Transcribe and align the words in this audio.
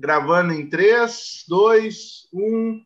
Gravando 0.00 0.54
em 0.54 0.66
3, 0.66 1.44
2, 1.46 2.28
1. 2.32 2.80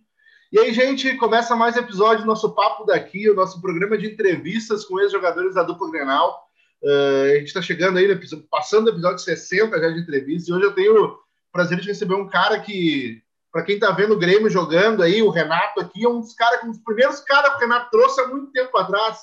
E 0.52 0.58
aí, 0.58 0.72
gente, 0.72 1.14
começa 1.16 1.54
mais 1.54 1.76
episódio 1.76 2.24
do 2.24 2.26
nosso 2.26 2.52
Papo 2.56 2.84
Daqui, 2.84 3.30
o 3.30 3.34
nosso 3.34 3.60
programa 3.60 3.96
de 3.96 4.08
entrevistas 4.08 4.84
com 4.84 4.98
ex-jogadores 4.98 5.54
da 5.54 5.62
dupla 5.62 5.92
Grenal. 5.92 6.44
Uh, 6.82 7.30
a 7.30 7.34
gente 7.36 7.46
está 7.46 7.62
chegando 7.62 7.98
aí, 7.98 8.08
passando 8.50 8.88
o 8.88 8.90
episódio 8.90 9.20
60 9.20 9.78
já 9.78 9.88
de 9.90 10.00
entrevistas, 10.00 10.48
e 10.48 10.52
hoje 10.52 10.64
eu 10.64 10.74
tenho 10.74 11.04
o 11.04 11.18
prazer 11.52 11.78
de 11.78 11.86
receber 11.86 12.14
um 12.14 12.28
cara 12.28 12.58
que, 12.58 13.22
para 13.52 13.62
quem 13.62 13.76
está 13.76 13.92
vendo 13.92 14.14
o 14.14 14.18
Grêmio 14.18 14.50
jogando 14.50 15.00
aí, 15.00 15.22
o 15.22 15.30
Renato 15.30 15.80
aqui, 15.80 16.04
é 16.04 16.08
um 16.08 16.18
dos, 16.18 16.34
cara, 16.34 16.66
um 16.66 16.70
dos 16.70 16.80
primeiros 16.80 17.20
caras 17.20 17.50
que 17.50 17.58
o 17.58 17.60
Renato 17.60 17.90
trouxe 17.92 18.20
há 18.20 18.26
muito 18.26 18.50
tempo 18.50 18.76
atrás, 18.76 19.20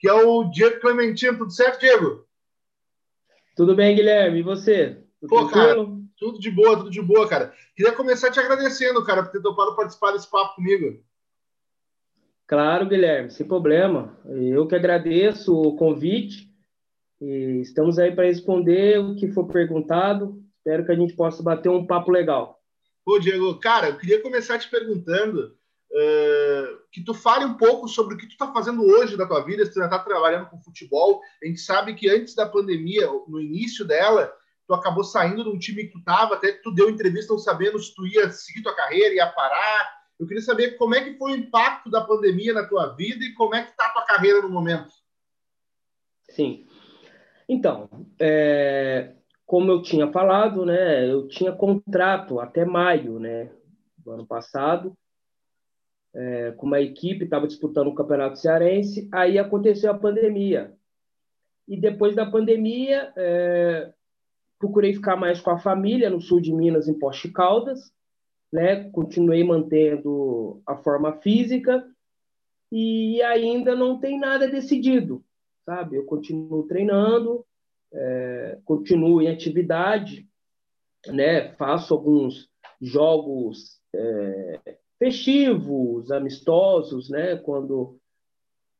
que 0.00 0.08
é 0.08 0.12
o 0.12 0.50
Diego 0.50 0.80
Clementino. 0.80 1.38
Tudo 1.38 1.52
certo, 1.52 1.78
Diego? 1.78 2.26
Tudo 3.54 3.76
bem, 3.76 3.94
Guilherme. 3.94 4.40
E 4.40 4.42
você? 4.42 5.04
Tudo 5.20 5.28
Pô, 5.28 5.48
cara, 5.48 5.76
tudo 6.20 6.38
de 6.38 6.50
boa, 6.50 6.76
tudo 6.76 6.90
de 6.90 7.00
boa, 7.00 7.26
cara. 7.26 7.52
Queria 7.74 7.92
começar 7.92 8.30
te 8.30 8.38
agradecendo, 8.38 9.02
cara, 9.02 9.22
por 9.22 9.32
ter 9.32 9.40
topado 9.40 9.74
participar 9.74 10.12
desse 10.12 10.30
papo 10.30 10.56
comigo. 10.56 11.02
Claro, 12.46 12.86
Guilherme, 12.86 13.30
sem 13.30 13.46
problema. 13.46 14.18
Eu 14.26 14.66
que 14.66 14.74
agradeço 14.74 15.54
o 15.54 15.76
convite 15.76 16.50
e 17.20 17.60
estamos 17.62 17.98
aí 17.98 18.14
para 18.14 18.26
responder 18.26 18.98
o 18.98 19.16
que 19.16 19.32
for 19.32 19.46
perguntado. 19.46 20.44
Espero 20.58 20.84
que 20.84 20.92
a 20.92 20.96
gente 20.96 21.14
possa 21.14 21.42
bater 21.42 21.70
um 21.70 21.86
papo 21.86 22.10
legal. 22.10 22.60
Pô, 23.02 23.18
Diego, 23.18 23.58
cara, 23.58 23.88
eu 23.88 23.96
queria 23.96 24.20
começar 24.20 24.58
te 24.58 24.68
perguntando 24.68 25.56
uh, 25.90 26.78
que 26.92 27.02
tu 27.02 27.14
fale 27.14 27.46
um 27.46 27.54
pouco 27.54 27.88
sobre 27.88 28.14
o 28.14 28.18
que 28.18 28.26
tu 28.26 28.32
está 28.32 28.52
fazendo 28.52 28.84
hoje 28.84 29.16
da 29.16 29.26
tua 29.26 29.42
vida, 29.42 29.64
se 29.64 29.72
tu 29.72 29.78
já 29.78 29.86
está 29.86 29.98
trabalhando 29.98 30.50
com 30.50 30.60
futebol. 30.60 31.22
A 31.42 31.46
gente 31.46 31.60
sabe 31.60 31.94
que 31.94 32.10
antes 32.10 32.34
da 32.34 32.46
pandemia, 32.46 33.06
no 33.26 33.40
início 33.40 33.86
dela, 33.86 34.30
tu 34.70 34.74
acabou 34.74 35.02
saindo 35.02 35.42
de 35.42 35.50
um 35.50 35.58
time 35.58 35.82
que 35.82 35.90
tu 35.90 35.98
estava, 35.98 36.36
até 36.36 36.52
tu 36.52 36.70
deu 36.72 36.88
entrevista 36.88 37.32
não 37.32 37.40
sabendo 37.40 37.76
se 37.80 37.92
tu 37.92 38.06
ia 38.06 38.30
seguir 38.30 38.62
tua 38.62 38.76
carreira, 38.76 39.16
ia 39.16 39.26
parar. 39.26 40.00
Eu 40.16 40.28
queria 40.28 40.40
saber 40.40 40.76
como 40.76 40.94
é 40.94 41.02
que 41.02 41.18
foi 41.18 41.32
o 41.32 41.36
impacto 41.36 41.90
da 41.90 42.02
pandemia 42.02 42.54
na 42.54 42.64
tua 42.64 42.94
vida 42.94 43.24
e 43.24 43.34
como 43.34 43.52
é 43.56 43.64
que 43.64 43.70
está 43.70 43.86
a 43.86 43.92
tua 43.92 44.04
carreira 44.04 44.40
no 44.40 44.48
momento. 44.48 44.92
Sim. 46.30 46.68
Então, 47.48 47.90
é, 48.20 49.16
como 49.44 49.72
eu 49.72 49.82
tinha 49.82 50.06
falado, 50.12 50.64
né, 50.64 51.10
eu 51.10 51.26
tinha 51.26 51.50
contrato 51.50 52.38
até 52.38 52.64
maio, 52.64 53.18
né, 53.18 53.50
do 53.98 54.12
ano 54.12 54.24
passado, 54.24 54.96
é, 56.14 56.52
com 56.52 56.66
uma 56.66 56.80
equipe, 56.80 57.24
estava 57.24 57.48
disputando 57.48 57.88
o 57.88 57.94
Campeonato 57.94 58.38
Cearense, 58.38 59.08
aí 59.12 59.36
aconteceu 59.36 59.90
a 59.90 59.98
pandemia. 59.98 60.72
E 61.66 61.76
depois 61.76 62.14
da 62.14 62.24
pandemia, 62.24 63.12
é, 63.16 63.92
procurei 64.60 64.92
ficar 64.92 65.16
mais 65.16 65.40
com 65.40 65.50
a 65.50 65.58
família 65.58 66.10
no 66.10 66.20
sul 66.20 66.38
de 66.38 66.52
Minas, 66.52 66.86
em 66.86 66.96
Poste 66.96 67.32
Caldas, 67.32 67.90
né? 68.52 68.90
Continuei 68.90 69.42
mantendo 69.42 70.62
a 70.66 70.76
forma 70.76 71.14
física 71.14 71.82
e 72.70 73.20
ainda 73.22 73.74
não 73.74 73.98
tem 73.98 74.20
nada 74.20 74.46
decidido, 74.46 75.24
sabe? 75.64 75.96
Eu 75.96 76.04
continuo 76.04 76.64
treinando, 76.64 77.44
é, 77.92 78.58
continuo 78.64 79.22
em 79.22 79.28
atividade, 79.28 80.28
né? 81.06 81.52
Faço 81.54 81.94
alguns 81.94 82.50
jogos 82.82 83.80
é, 83.94 84.76
festivos, 84.98 86.10
amistosos, 86.10 87.08
né? 87.08 87.36
Quando 87.36 87.98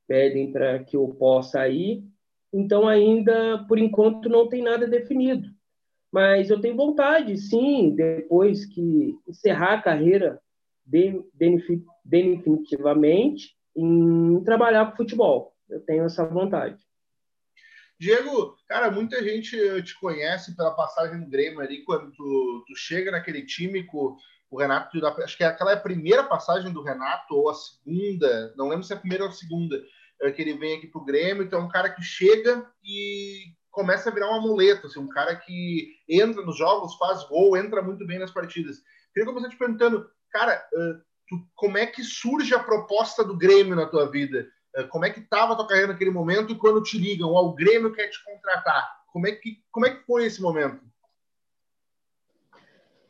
pedem 0.07 0.53
para 0.53 0.85
que 0.85 0.95
eu 0.95 1.09
possa 1.09 1.67
ir. 1.69 2.05
Então, 2.53 2.87
ainda, 2.87 3.65
por 3.67 3.79
enquanto, 3.79 4.29
não 4.29 4.47
tem 4.47 4.61
nada 4.61 4.87
definido. 4.87 5.49
Mas 6.13 6.51
eu 6.51 6.61
tenho 6.61 6.77
vontade, 6.77 7.37
sim, 7.39 7.95
depois 7.95 8.67
que 8.67 9.17
encerrar 9.29 9.75
a 9.75 9.83
carreira 9.83 10.41
definitivamente, 12.05 13.55
em 13.77 14.43
trabalhar 14.43 14.91
com 14.91 14.97
futebol. 14.97 15.55
Eu 15.69 15.81
tenho 15.81 16.05
essa 16.05 16.27
vontade. 16.27 16.83
Diego, 17.99 18.57
cara, 18.67 18.91
muita 18.91 19.23
gente 19.23 19.57
te 19.83 20.01
conhece 20.01 20.57
pela 20.57 20.75
passagem 20.75 21.21
no 21.21 21.29
Grêmio 21.29 21.61
ali, 21.61 21.85
quando 21.85 22.11
tu, 22.13 22.65
tu 22.67 22.75
chega 22.75 23.11
naquele 23.11 23.45
time 23.45 23.85
com 23.85 24.17
o 24.51 24.59
Renato, 24.59 24.99
acho 25.23 25.37
que 25.37 25.45
aquela 25.45 25.73
é 25.73 25.75
a 25.75 25.81
primeira 25.81 26.25
passagem 26.25 26.73
do 26.73 26.83
Renato, 26.83 27.35
ou 27.35 27.51
a 27.51 27.55
segunda, 27.55 28.53
não 28.57 28.69
lembro 28.69 28.85
se 28.85 28.93
é 28.93 28.97
a 28.97 28.99
primeira 28.99 29.25
ou 29.25 29.31
a 29.31 29.33
segunda, 29.33 29.81
é 30.23 30.33
que 30.33 30.43
ele 30.43 30.55
vem 30.55 30.79
aqui 30.79 30.87
pro 30.87 31.05
Grêmio, 31.05 31.45
então 31.45 31.61
é 31.61 31.63
um 31.63 31.69
cara 31.69 31.91
que 31.91 32.03
chega 32.03 32.67
e 32.83 33.55
começa 33.71 34.11
a 34.11 34.13
virar 34.13 34.31
um 34.31 34.35
amuleto, 34.35 34.87
assim, 34.87 34.99
um 34.99 35.09
cara 35.09 35.37
que 35.37 35.89
entra 36.09 36.43
nos 36.43 36.57
jogos, 36.57 36.97
faz 36.97 37.25
gol, 37.25 37.57
entra 37.57 37.83
muito 37.83 38.07
bem 38.07 38.19
nas 38.19 38.31
partidas. 38.31 38.83
Queria 39.13 39.27
começar 39.27 39.49
te 39.49 39.57
perguntando, 39.57 40.09
cara, 40.31 40.63
tu, 41.29 41.47
como 41.55 41.79
é 41.79 41.87
que 41.87 42.03
surge 42.03 42.55
a 42.55 42.63
proposta 42.63 43.25
do 43.25 43.37
Grêmio 43.37 43.77
na 43.77 43.87
tua 43.87 44.11
vida? 44.11 44.49
Como 44.91 45.05
é 45.05 45.11
que 45.11 45.21
estava 45.21 45.53
a 45.53 45.57
tua 45.57 45.67
carreira 45.67 45.93
naquele 45.93 46.11
momento 46.11 46.53
e 46.53 46.59
quando 46.59 46.83
te 46.83 46.99
ligam, 46.99 47.33
ó, 47.33 47.43
o 47.47 47.55
Grêmio 47.55 47.93
quer 47.93 48.09
te 48.09 48.23
contratar? 48.25 49.01
Como 49.13 49.27
é 49.27 49.33
que, 49.33 49.63
como 49.71 49.87
é 49.87 49.95
que 49.95 50.05
foi 50.05 50.25
esse 50.25 50.41
momento? 50.41 50.81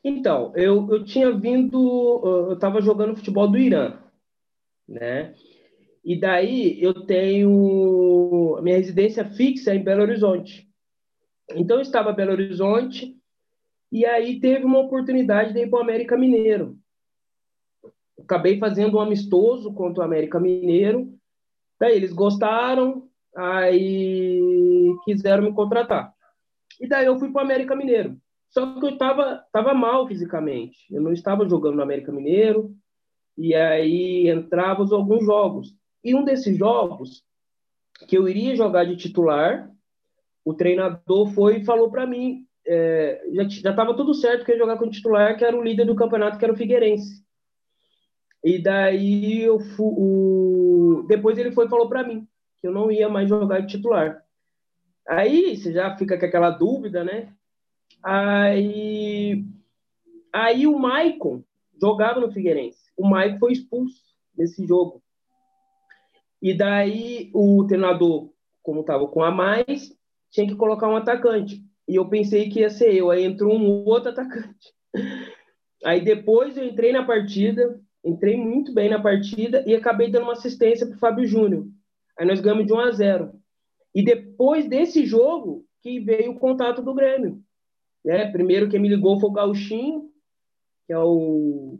Então, 0.03 0.53
eu, 0.57 0.89
eu 0.91 1.05
tinha 1.05 1.31
vindo, 1.31 2.23
eu 2.25 2.55
estava 2.55 2.81
jogando 2.81 3.17
futebol 3.17 3.47
do 3.47 3.59
Irã, 3.59 3.99
né? 4.89 5.35
E 6.05 6.19
daí 6.19 6.83
eu 6.83 7.07
tenho 7.07 8.59
minha 8.63 8.77
residência 8.77 9.25
fixa 9.25 9.75
em 9.75 9.83
Belo 9.83 10.03
Horizonte. 10.03 10.69
Então 11.55 11.77
eu 11.77 11.83
estava 11.83 12.11
em 12.11 12.15
Belo 12.15 12.33
Horizonte 12.33 13.17
e 13.93 14.07
aí 14.07 14.41
teve 14.41 14.65
uma 14.65 14.79
oportunidade 14.79 15.53
de 15.53 15.61
ir 15.61 15.71
para 15.71 15.81
o 15.81 15.83
América 15.83 16.17
Mineiro. 16.17 16.79
Acabei 18.19 18.59
fazendo 18.59 18.97
um 18.97 19.01
amistoso 19.01 19.73
contra 19.75 20.03
o 20.03 20.07
América 20.07 20.39
Mineiro. 20.39 21.13
Daí 21.79 21.97
eles 21.97 22.13
gostaram, 22.13 23.09
aí 23.37 24.95
quiseram 25.05 25.43
me 25.43 25.53
contratar. 25.53 26.15
E 26.81 26.89
daí 26.89 27.07
eu 27.07 27.19
fui 27.19 27.31
para 27.33 27.43
o 27.43 27.45
América 27.45 27.75
Mineiro. 27.75 28.17
Só 28.51 28.79
que 28.79 28.87
eu 28.87 28.91
estava 28.91 29.45
tava 29.53 29.75
mal 29.75 30.07
fisicamente. 30.07 30.79
Eu 30.91 31.03
não 31.03 31.13
estava 31.13 31.49
jogando 31.49 31.77
no 31.77 31.83
América 31.83 32.13
Mineiro. 32.13 32.75
E 33.37 33.55
aí 33.55 34.29
entravam 34.29 34.87
alguns 34.95 35.25
jogos. 35.25 35.80
E 36.03 36.15
um 36.15 36.25
desses 36.25 36.57
jogos 36.57 37.25
que 38.07 38.17
eu 38.17 38.29
iria 38.29 38.57
jogar 38.57 38.85
de 38.85 38.97
titular, 38.97 39.71
o 40.45 40.55
treinador 40.55 41.29
foi 41.29 41.59
e 41.59 41.65
falou 41.65 41.91
para 41.91 42.07
mim, 42.07 42.47
é, 42.67 43.23
já 43.33 43.71
estava 43.71 43.95
tudo 43.95 44.15
certo 44.15 44.45
que 44.45 44.53
eu 44.53 44.57
ia 44.57 44.61
jogar 44.61 44.79
com 44.79 44.89
titular, 44.89 45.37
que 45.37 45.45
era 45.45 45.57
o 45.57 45.63
líder 45.63 45.85
do 45.85 45.95
campeonato, 45.95 46.39
que 46.39 46.45
era 46.45 46.53
o 46.53 46.57
Figueirense. 46.57 47.23
E 48.43 48.59
daí 48.63 49.43
eu 49.43 49.59
o... 49.79 51.05
depois 51.07 51.37
ele 51.37 51.53
foi 51.53 51.67
e 51.67 51.69
falou 51.69 51.89
para 51.89 52.03
mim 52.03 52.27
que 52.59 52.67
eu 52.67 52.73
não 52.73 52.91
ia 52.91 53.09
mais 53.09 53.29
jogar 53.29 53.61
de 53.61 53.69
titular. 53.69 54.23
Aí 55.07 55.57
você 55.57 55.73
já 55.73 55.97
fica 55.97 56.19
com 56.19 56.25
aquela 56.25 56.51
dúvida, 56.51 57.03
né? 57.03 57.35
Aí, 58.03 59.45
aí 60.33 60.67
o 60.67 60.79
Maicon 60.79 61.43
jogava 61.81 62.21
no 62.21 62.31
Figueirense. 62.31 62.79
O 62.97 63.09
Maicon 63.09 63.39
foi 63.39 63.53
expulso 63.53 64.01
nesse 64.37 64.67
jogo. 64.67 65.03
E 66.41 66.55
daí 66.55 67.31
o 67.35 67.67
treinador, 67.67 68.31
como 68.63 68.81
estava 68.81 69.07
com 69.07 69.23
a 69.23 69.31
mais, 69.31 69.95
tinha 70.31 70.47
que 70.47 70.55
colocar 70.55 70.89
um 70.89 70.97
atacante. 70.97 71.63
E 71.87 71.97
eu 71.97 72.09
pensei 72.09 72.49
que 72.49 72.61
ia 72.61 72.71
ser 72.71 72.95
eu. 72.95 73.11
Aí 73.11 73.25
entrou 73.25 73.55
um 73.55 73.85
outro 73.85 74.11
atacante. 74.11 74.73
Aí 75.85 76.03
depois 76.03 76.57
eu 76.57 76.65
entrei 76.65 76.93
na 76.93 77.05
partida, 77.05 77.81
entrei 78.05 78.37
muito 78.37 78.73
bem 78.73 78.89
na 78.89 79.01
partida 79.01 79.65
e 79.67 79.75
acabei 79.75 80.11
dando 80.11 80.25
uma 80.25 80.33
assistência 80.33 80.87
para 80.87 80.97
o 80.97 80.99
Fábio 80.99 81.27
Júnior. 81.27 81.67
Aí 82.19 82.27
nós 82.27 82.41
ganhamos 82.41 82.67
de 82.67 82.73
1 82.73 82.79
a 82.79 82.91
0. 82.91 83.33
E 83.95 84.05
depois 84.05 84.69
desse 84.69 85.05
jogo 85.05 85.65
que 85.83 85.99
veio 85.99 86.33
o 86.33 86.39
contato 86.39 86.83
do 86.83 86.95
Grêmio. 86.95 87.43
Né? 88.05 88.31
Primeiro 88.31 88.69
quem 88.69 88.81
me 88.81 88.89
ligou 88.89 89.19
foi 89.19 89.31
o 89.31 89.33
Gauchinho, 89.33 90.11
que 90.87 90.93
é 90.93 90.99
o 90.99 91.79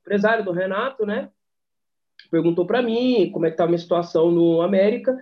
empresário 0.00 0.44
do 0.44 0.52
Renato, 0.52 1.04
né? 1.04 1.30
Perguntou 2.30 2.66
para 2.66 2.82
mim 2.82 3.30
como 3.32 3.46
é 3.46 3.50
que 3.50 3.54
estava 3.54 3.68
a 3.68 3.70
minha 3.70 3.78
situação 3.78 4.30
no 4.30 4.60
América 4.60 5.16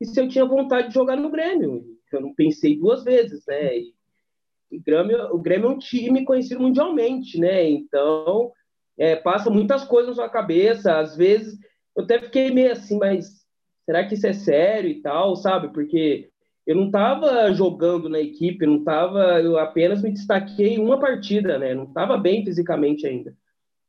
e 0.00 0.06
se 0.06 0.20
eu 0.20 0.28
tinha 0.28 0.44
vontade 0.44 0.88
de 0.88 0.94
jogar 0.94 1.16
no 1.16 1.30
Grêmio. 1.30 1.84
Eu 2.12 2.20
não 2.20 2.34
pensei 2.34 2.78
duas 2.78 3.04
vezes, 3.04 3.44
né? 3.46 3.78
E, 3.78 3.94
e 4.70 4.78
Grêmio, 4.78 5.34
o 5.34 5.38
Grêmio 5.38 5.68
é 5.68 5.70
um 5.70 5.78
time 5.78 6.24
conhecido 6.24 6.60
mundialmente, 6.60 7.38
né? 7.38 7.68
Então, 7.68 8.52
é, 8.98 9.16
passa 9.16 9.48
muitas 9.48 9.84
coisas 9.84 10.08
na 10.10 10.14
sua 10.22 10.28
cabeça. 10.28 10.98
Às 10.98 11.16
vezes, 11.16 11.58
eu 11.96 12.04
até 12.04 12.18
fiquei 12.18 12.50
meio 12.50 12.72
assim, 12.72 12.98
mas 12.98 13.46
será 13.86 14.04
que 14.06 14.14
isso 14.14 14.26
é 14.26 14.32
sério 14.32 14.90
e 14.90 15.00
tal, 15.00 15.36
sabe? 15.36 15.72
Porque 15.72 16.30
eu 16.66 16.76
não 16.76 16.86
estava 16.86 17.52
jogando 17.52 18.08
na 18.08 18.20
equipe, 18.20 18.66
não 18.66 18.78
estava, 18.78 19.40
eu 19.40 19.58
apenas 19.58 20.02
me 20.02 20.12
destaquei 20.12 20.74
em 20.74 20.78
uma 20.78 20.98
partida, 20.98 21.58
né? 21.58 21.74
Não 21.74 21.84
estava 21.84 22.16
bem 22.16 22.44
fisicamente 22.44 23.06
ainda. 23.06 23.36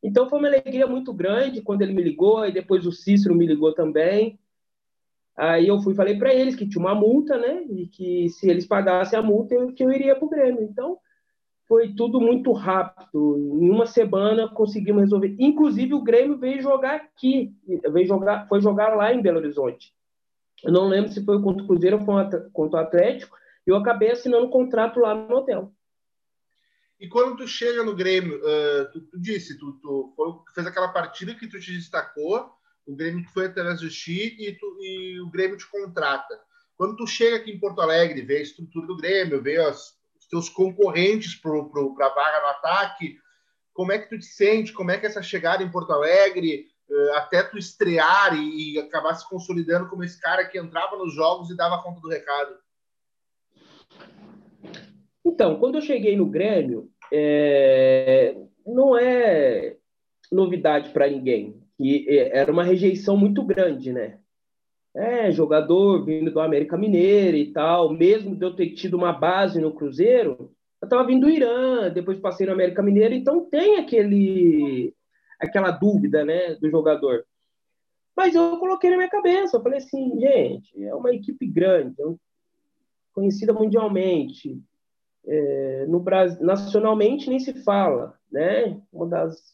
Então 0.04 0.30
foi 0.30 0.38
uma 0.38 0.50
alegria 0.50 0.86
muito 0.86 1.14
grande 1.14 1.62
quando 1.62 1.82
ele 1.82 1.94
me 1.94 2.04
ligou, 2.04 2.46
e 2.46 2.52
depois 2.52 2.86
o 2.86 2.92
Cícero 2.92 3.34
me 3.34 3.48
ligou 3.48 3.74
também. 3.74 4.38
Aí 5.36 5.68
eu 5.68 5.82
fui 5.82 5.96
falei 5.96 6.18
para 6.18 6.34
eles 6.34 6.56
que 6.56 6.68
tinha 6.68 6.84
uma 6.84 6.94
multa, 6.94 7.38
né? 7.38 7.64
E 7.70 7.88
que 7.88 8.30
se 8.30 8.50
eles 8.50 8.68
pagassem 8.68 9.18
a 9.18 9.22
multa, 9.22 9.56
eu, 9.56 9.74
que 9.74 9.84
eu 9.84 9.92
iria 9.92 10.16
para 10.16 10.26
o 10.26 10.30
Grêmio. 10.30 10.62
Então 10.62 10.98
foi 11.68 11.94
tudo 11.94 12.20
muito 12.20 12.52
rápido. 12.52 13.38
Em 13.38 13.70
uma 13.70 13.86
semana 13.86 14.48
conseguimos 14.48 15.02
resolver. 15.02 15.36
Inclusive 15.40 15.94
o 15.94 16.04
Grêmio 16.04 16.38
veio 16.38 16.62
jogar 16.62 16.96
aqui, 16.96 17.56
veio 17.66 18.06
jogar, 18.06 18.48
foi 18.48 18.62
jogar 18.62 18.96
lá 18.96 19.14
em 19.14 19.22
Belo 19.22 19.40
Horizonte. 19.40 19.94
Eu 20.64 20.72
não 20.72 20.88
lembro 20.88 21.12
se 21.12 21.24
foi 21.24 21.42
contra 21.42 21.64
o 21.64 21.68
Cruzeiro 21.68 21.98
ou 21.98 22.52
contra 22.52 22.80
o 22.80 22.84
Atlético. 22.84 23.36
Eu 23.66 23.76
acabei 23.78 24.12
assinando 24.12 24.46
um 24.46 24.50
contrato 24.50 25.00
lá 25.00 25.16
no 25.16 25.38
hotel. 25.38 25.72
E 27.04 27.08
quando 27.10 27.36
tu 27.36 27.46
chega 27.46 27.84
no 27.84 27.94
Grêmio, 27.94 28.38
uh, 28.38 28.90
tu, 28.94 29.02
tu, 29.02 29.20
disse, 29.20 29.58
tu, 29.58 29.74
tu, 29.82 30.46
fez 30.56 30.66
aquela 30.66 30.88
partida 30.88 31.36
que 31.36 31.48
tu 31.48 31.60
te 31.60 31.74
destacou, 31.74 32.50
o 32.88 32.96
Grêmio 32.96 33.28
foi 33.34 33.48
até 33.48 33.60
a 33.60 33.76
Justi 33.76 34.38
e, 34.40 34.54
tu, 34.58 34.78
e 34.80 35.20
o 35.20 35.30
Grêmio 35.30 35.58
te 35.58 35.70
contrata. 35.70 36.40
Quando 36.78 36.96
tu 36.96 37.06
chega 37.06 37.36
aqui 37.36 37.52
em 37.52 37.60
Porto 37.60 37.82
Alegre, 37.82 38.22
vê 38.22 38.38
a 38.38 38.42
estrutura 38.44 38.88
do 38.88 38.96
Grêmio, 38.96 39.44
vê 39.44 39.58
as, 39.58 39.98
os 40.18 40.28
teus 40.30 40.48
concorrentes 40.48 41.36
para 41.36 41.52
a 41.52 42.10
vaga 42.16 42.42
no 42.42 42.48
ataque, 42.52 43.18
como 43.74 43.92
é 43.92 44.00
que 44.00 44.08
tu 44.08 44.18
te 44.18 44.26
sente? 44.26 44.72
Como 44.72 44.90
é 44.90 44.98
que 44.98 45.06
é 45.06 45.10
essa 45.10 45.22
chegada 45.22 45.62
em 45.62 45.70
Porto 45.70 45.92
Alegre, 45.92 46.68
uh, 46.90 47.16
até 47.16 47.44
tu 47.44 47.58
estrear 47.58 48.34
e, 48.34 48.76
e 48.76 48.80
acabar 48.80 49.14
se 49.16 49.28
consolidando 49.28 49.90
como 49.90 50.06
esse 50.06 50.22
cara 50.22 50.46
que 50.46 50.58
entrava 50.58 50.96
nos 50.96 51.14
jogos 51.14 51.50
e 51.50 51.58
dava 51.58 51.84
conta 51.84 52.00
do 52.00 52.08
recado? 52.08 52.56
Então, 55.26 55.58
quando 55.58 55.76
eu 55.76 55.82
cheguei 55.82 56.18
no 56.18 56.26
Grêmio, 56.26 56.93
é, 57.12 58.36
não 58.66 58.98
é 58.98 59.76
novidade 60.32 60.90
para 60.90 61.08
ninguém. 61.08 61.62
E 61.80 62.06
é, 62.08 62.38
era 62.38 62.52
uma 62.52 62.64
rejeição 62.64 63.18
muito 63.18 63.44
grande, 63.44 63.92
né? 63.92 64.20
É, 64.96 65.32
jogador 65.32 66.06
vindo 66.06 66.32
do 66.32 66.40
América 66.40 66.78
Mineira 66.78 67.36
e 67.36 67.52
tal, 67.52 67.92
mesmo 67.92 68.36
de 68.36 68.46
eu 68.46 68.56
ter 68.56 68.72
tido 68.72 68.96
uma 68.96 69.12
base 69.12 69.60
no 69.60 69.74
Cruzeiro, 69.74 70.52
eu 70.82 70.86
estava 70.86 71.06
vindo 71.06 71.22
do 71.22 71.30
Irã, 71.30 71.90
depois 71.90 72.20
passei 72.20 72.46
no 72.46 72.52
América 72.52 72.84
Mineira, 72.84 73.16
então 73.16 73.46
tem 73.50 73.78
aquele 73.78 74.94
aquela 75.40 75.72
dúvida, 75.72 76.24
né, 76.24 76.56
do 76.56 76.70
jogador. 76.70 77.26
Mas 78.16 78.36
eu 78.36 78.58
coloquei 78.58 78.90
na 78.90 78.98
minha 78.98 79.10
cabeça, 79.10 79.58
eu 79.58 79.64
falei 79.64 79.80
assim, 79.80 80.20
gente, 80.20 80.84
é 80.84 80.94
uma 80.94 81.14
equipe 81.14 81.48
grande, 81.48 81.96
é 82.02 82.06
conhecida 83.14 83.52
mundialmente, 83.52 84.62
é, 85.26 85.86
no 85.88 86.00
Brasil, 86.00 86.46
nacionalmente 86.46 87.30
nem 87.30 87.40
se 87.40 87.54
fala, 87.64 88.18
né? 88.32 88.80
Uma 88.92 89.08
das 89.08 89.54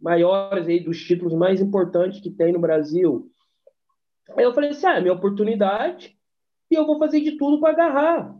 maiores 0.00 0.66
aí 0.66 0.80
dos 0.80 1.02
títulos 1.02 1.34
mais 1.34 1.60
importantes 1.60 2.20
que 2.20 2.30
tem 2.30 2.52
no 2.52 2.58
Brasil. 2.58 3.30
Aí 4.36 4.44
eu 4.44 4.54
falei 4.54 4.70
assim, 4.70 4.86
ah, 4.86 4.96
é 4.96 5.00
minha 5.00 5.12
oportunidade 5.12 6.16
e 6.70 6.74
eu 6.74 6.86
vou 6.86 6.98
fazer 6.98 7.20
de 7.20 7.36
tudo 7.36 7.60
para 7.60 7.70
agarrar. 7.70 8.34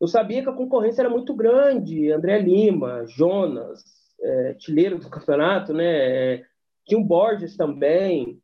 Eu 0.00 0.06
sabia 0.06 0.42
que 0.42 0.48
a 0.48 0.54
concorrência 0.54 1.02
era 1.02 1.10
muito 1.10 1.34
grande, 1.34 2.10
André 2.10 2.38
Lima, 2.40 3.06
Jonas, 3.06 3.82
é, 4.20 4.54
tileiro 4.54 4.98
do 4.98 5.08
campeonato, 5.08 5.72
né? 5.72 6.38
Tinha 6.84 7.00
o 7.00 7.04
Borges 7.04 7.56
também, 7.56 8.40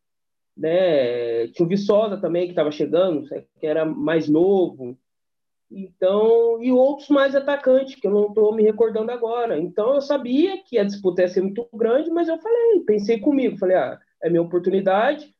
né? 0.56 1.48
Tinha 1.48 1.66
o 1.66 1.68
Viçosa 1.68 2.16
também 2.16 2.44
que 2.44 2.50
estava 2.50 2.70
chegando, 2.70 3.28
que 3.58 3.66
era 3.66 3.84
mais 3.84 4.28
novo. 4.28 4.96
Então, 5.70 6.62
e 6.62 6.72
outros 6.72 7.08
mais 7.08 7.34
atacantes, 7.34 7.94
que 7.94 8.06
eu 8.06 8.10
não 8.10 8.28
estou 8.28 8.54
me 8.54 8.62
recordando 8.62 9.10
agora. 9.12 9.58
Então, 9.58 9.94
eu 9.94 10.00
sabia 10.00 10.62
que 10.64 10.78
a 10.78 10.84
disputa 10.84 11.22
ia 11.22 11.28
ser 11.28 11.42
muito 11.42 11.68
grande, 11.74 12.10
mas 12.10 12.28
eu 12.28 12.38
falei, 12.38 12.80
pensei 12.86 13.20
comigo, 13.20 13.58
falei, 13.58 13.76
ah, 13.76 14.00
é 14.22 14.30
minha 14.30 14.42
oportunidade. 14.42 15.34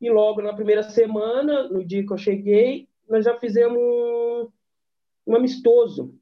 E 0.00 0.10
logo 0.10 0.42
na 0.42 0.54
primeira 0.54 0.82
semana, 0.82 1.68
no 1.68 1.84
dia 1.84 2.04
que 2.04 2.12
eu 2.12 2.18
cheguei, 2.18 2.88
nós 3.08 3.24
já 3.24 3.38
fizemos 3.38 3.78
um, 3.78 4.48
um 5.26 5.36
amistoso. 5.36 6.14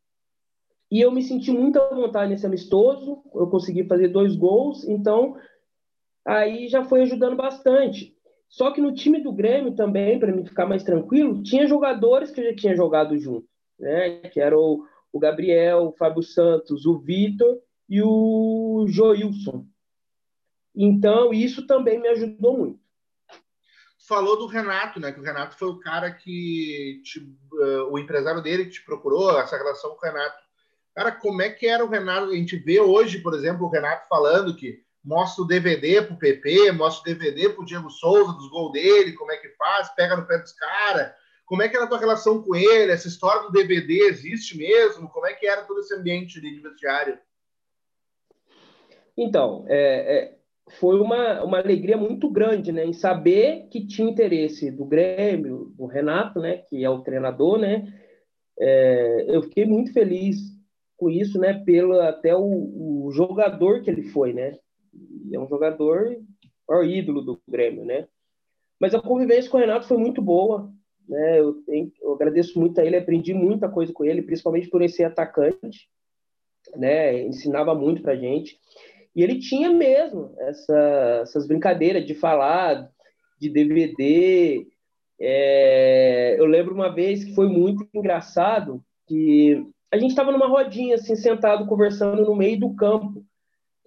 E 0.91 1.01
eu 1.01 1.13
me 1.13 1.23
senti 1.23 1.51
muito 1.51 1.81
à 1.81 1.89
vontade 1.95 2.31
nesse 2.31 2.47
amistoso, 2.47 3.23
eu 3.35 3.47
consegui 3.49 3.85
fazer 3.85 4.09
dois 4.09 4.35
gols, 4.35 4.87
então 4.89 5.37
aí 6.25 6.69
já 6.69 6.85
foi 6.85 7.03
ajudando 7.03 7.37
bastante. 7.37 8.17
Só 8.49 8.71
que 8.71 8.81
no 8.81 8.95
time 8.95 9.23
do 9.23 9.33
Grêmio 9.33 9.75
também, 9.75 10.19
para 10.19 10.33
mim 10.33 10.45
ficar 10.45 10.67
mais 10.67 10.83
tranquilo, 10.83 11.43
tinha 11.43 11.67
jogadores 11.67 12.31
que 12.31 12.41
eu 12.41 12.45
já 12.45 12.57
tinha 12.57 12.75
jogado 12.75 13.19
junto, 13.19 13.47
né? 13.79 14.21
Que 14.21 14.41
era 14.41 14.59
o, 14.59 14.87
o 15.13 15.19
Gabriel, 15.19 15.89
o 15.89 15.93
Fábio 15.93 16.23
Santos, 16.23 16.87
o 16.87 16.99
Vitor 16.99 17.59
e 17.89 18.03
o 18.03 18.87
Joilson. 18.89 19.67
Então, 20.75 21.33
isso 21.33 21.67
também 21.67 22.01
me 22.01 22.09
ajudou 22.09 22.59
muito. 22.59 22.81
Falou 24.07 24.39
do 24.39 24.47
Renato, 24.47 25.01
né? 25.01 25.13
Que 25.13 25.21
o 25.21 25.25
Renato 25.25 25.57
foi 25.59 25.69
o 25.69 25.81
cara 25.81 26.11
que 26.11 27.03
te, 27.05 27.21
uh, 27.21 27.91
o 27.91 27.99
empresário 27.99 28.43
dele 28.43 28.65
que 28.65 28.73
te 28.73 28.85
procurou, 28.85 29.39
essa 29.39 29.57
relação 29.57 29.91
com 29.91 30.07
o 30.07 30.11
Renato. 30.11 30.39
Cara, 30.95 31.13
como 31.13 31.43
é 31.43 31.51
que 31.51 31.67
era 31.67 31.85
o 31.85 31.89
Renato? 31.89 32.31
A 32.31 32.35
gente 32.35 32.57
vê 32.57 32.81
hoje, 32.81 33.19
por 33.19 33.35
exemplo, 33.35 33.67
o 33.67 33.71
Renato 33.71 34.09
falando 34.09 34.57
que 34.57 34.83
mostra 35.05 35.43
o 35.43 35.47
DVD 35.47 36.03
pro 36.03 36.17
PP, 36.17 36.73
mostra 36.73 37.03
o 37.03 37.15
DVD 37.15 37.51
pro 37.51 37.65
Diego 37.65 37.91
Souza, 37.91 38.33
dos 38.33 38.49
gols 38.49 38.73
dele, 38.73 39.13
como 39.13 39.33
é 39.33 39.37
que 39.37 39.49
faz, 39.51 39.89
pega 39.95 40.17
no 40.17 40.27
pé 40.27 40.39
dos 40.39 40.53
caras. 40.53 41.13
Como 41.49 41.63
é 41.63 41.69
que 41.69 41.75
era 41.75 41.87
a 41.87 41.89
tua 41.89 41.99
relação 41.99 42.43
com 42.43 42.55
ele? 42.55 42.93
Essa 42.93 43.09
história 43.09 43.43
do 43.43 43.53
DVD 43.53 44.03
existe 44.03 44.57
mesmo? 44.57 45.09
Como 45.09 45.27
é 45.27 45.33
que 45.33 45.47
era 45.47 45.65
todo 45.65 45.81
esse 45.81 45.95
ambiente 45.95 46.39
de 46.41 46.61
vestiário? 46.61 47.19
Então, 49.17 49.65
é, 49.67 50.19
é, 50.19 50.39
foi 50.79 51.01
uma, 51.01 51.43
uma 51.43 51.59
alegria 51.59 51.97
muito 51.97 52.31
grande, 52.31 52.71
né, 52.71 52.85
em 52.85 52.93
saber 52.93 53.67
que 53.71 53.87
tinha 53.87 54.09
interesse 54.09 54.71
do 54.71 54.85
Grêmio, 54.85 55.73
do 55.77 55.87
Renato, 55.87 56.39
né, 56.39 56.59
que 56.59 56.85
é 56.85 56.91
o 56.91 57.01
treinador, 57.01 57.59
né, 57.59 57.93
é, 58.61 59.25
eu 59.29 59.43
fiquei 59.43 59.65
muito 59.65 59.93
feliz 59.93 60.37
com 60.97 61.11
isso, 61.11 61.41
né, 61.41 61.55
pelo 61.65 62.01
até 62.01 62.37
o, 62.37 63.07
o 63.07 63.11
jogador 63.11 63.83
que 63.83 63.91
ele 63.91 64.05
foi, 64.05 64.33
né, 64.33 64.57
é 65.33 65.39
um 65.39 65.49
jogador, 65.49 66.17
o 66.69 66.85
ídolo 66.85 67.23
do 67.23 67.41
Grêmio, 67.49 67.85
né? 67.85 68.07
Mas 68.81 68.95
a 68.95 69.01
convivência 69.01 69.51
com 69.51 69.57
o 69.57 69.61
Renato 69.61 69.87
foi 69.87 69.97
muito 69.97 70.23
boa, 70.23 70.71
né? 71.09 71.41
Eu, 71.41 71.55
tenho, 71.65 71.93
eu 72.01 72.13
agradeço 72.15 72.59
muito 72.59 72.81
a 72.81 72.85
ele, 72.85 72.97
aprendi 72.97 73.33
muita 73.33 73.69
coisa 73.69 73.93
com 73.93 74.05
ele, 74.05 74.23
principalmente 74.23 74.69
por 74.69 74.83
ele 74.83 74.93
ser 74.93 75.05
atacante, 75.05 75.89
né? 76.77 77.23
Ensinava 77.23 77.75
muito 77.75 78.03
pra 78.03 78.17
gente. 78.17 78.59
E 79.17 79.23
ele 79.23 79.39
tinha 79.39 79.71
mesmo 79.71 80.35
essa, 80.39 81.21
essas 81.23 81.47
brincadeiras 81.47 82.05
de 82.07 82.15
falar 82.15 82.89
de 83.41 83.49
DVD. 83.49 84.67
É, 85.21 86.37
eu 86.39 86.45
lembro 86.45 86.75
uma 86.75 86.95
vez 86.95 87.25
que 87.25 87.35
foi 87.35 87.49
muito 87.49 87.89
engraçado 87.93 88.83
que 89.07 89.67
a 89.91 89.97
gente 89.97 90.11
estava 90.11 90.31
numa 90.31 90.47
rodinha, 90.47 90.97
assim, 90.97 91.17
sentado, 91.17 91.67
conversando 91.67 92.25
no 92.25 92.37
meio 92.37 92.61
do 92.61 92.75
campo 92.75 93.25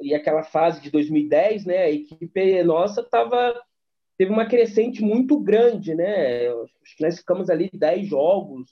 e 0.01 0.15
aquela 0.15 0.43
fase 0.43 0.81
de 0.81 0.89
2010, 0.89 1.65
né, 1.65 1.77
a 1.77 1.91
equipe 1.91 2.63
nossa 2.63 3.03
tava 3.03 3.53
teve 4.21 4.31
uma 4.31 4.45
crescente 4.45 5.01
muito 5.01 5.39
grande, 5.39 5.95
né? 5.95 6.47
Acho 6.47 6.95
que 6.95 7.03
nós 7.03 7.17
ficamos 7.17 7.49
ali 7.49 7.71
10 7.73 8.07
jogos, 8.07 8.69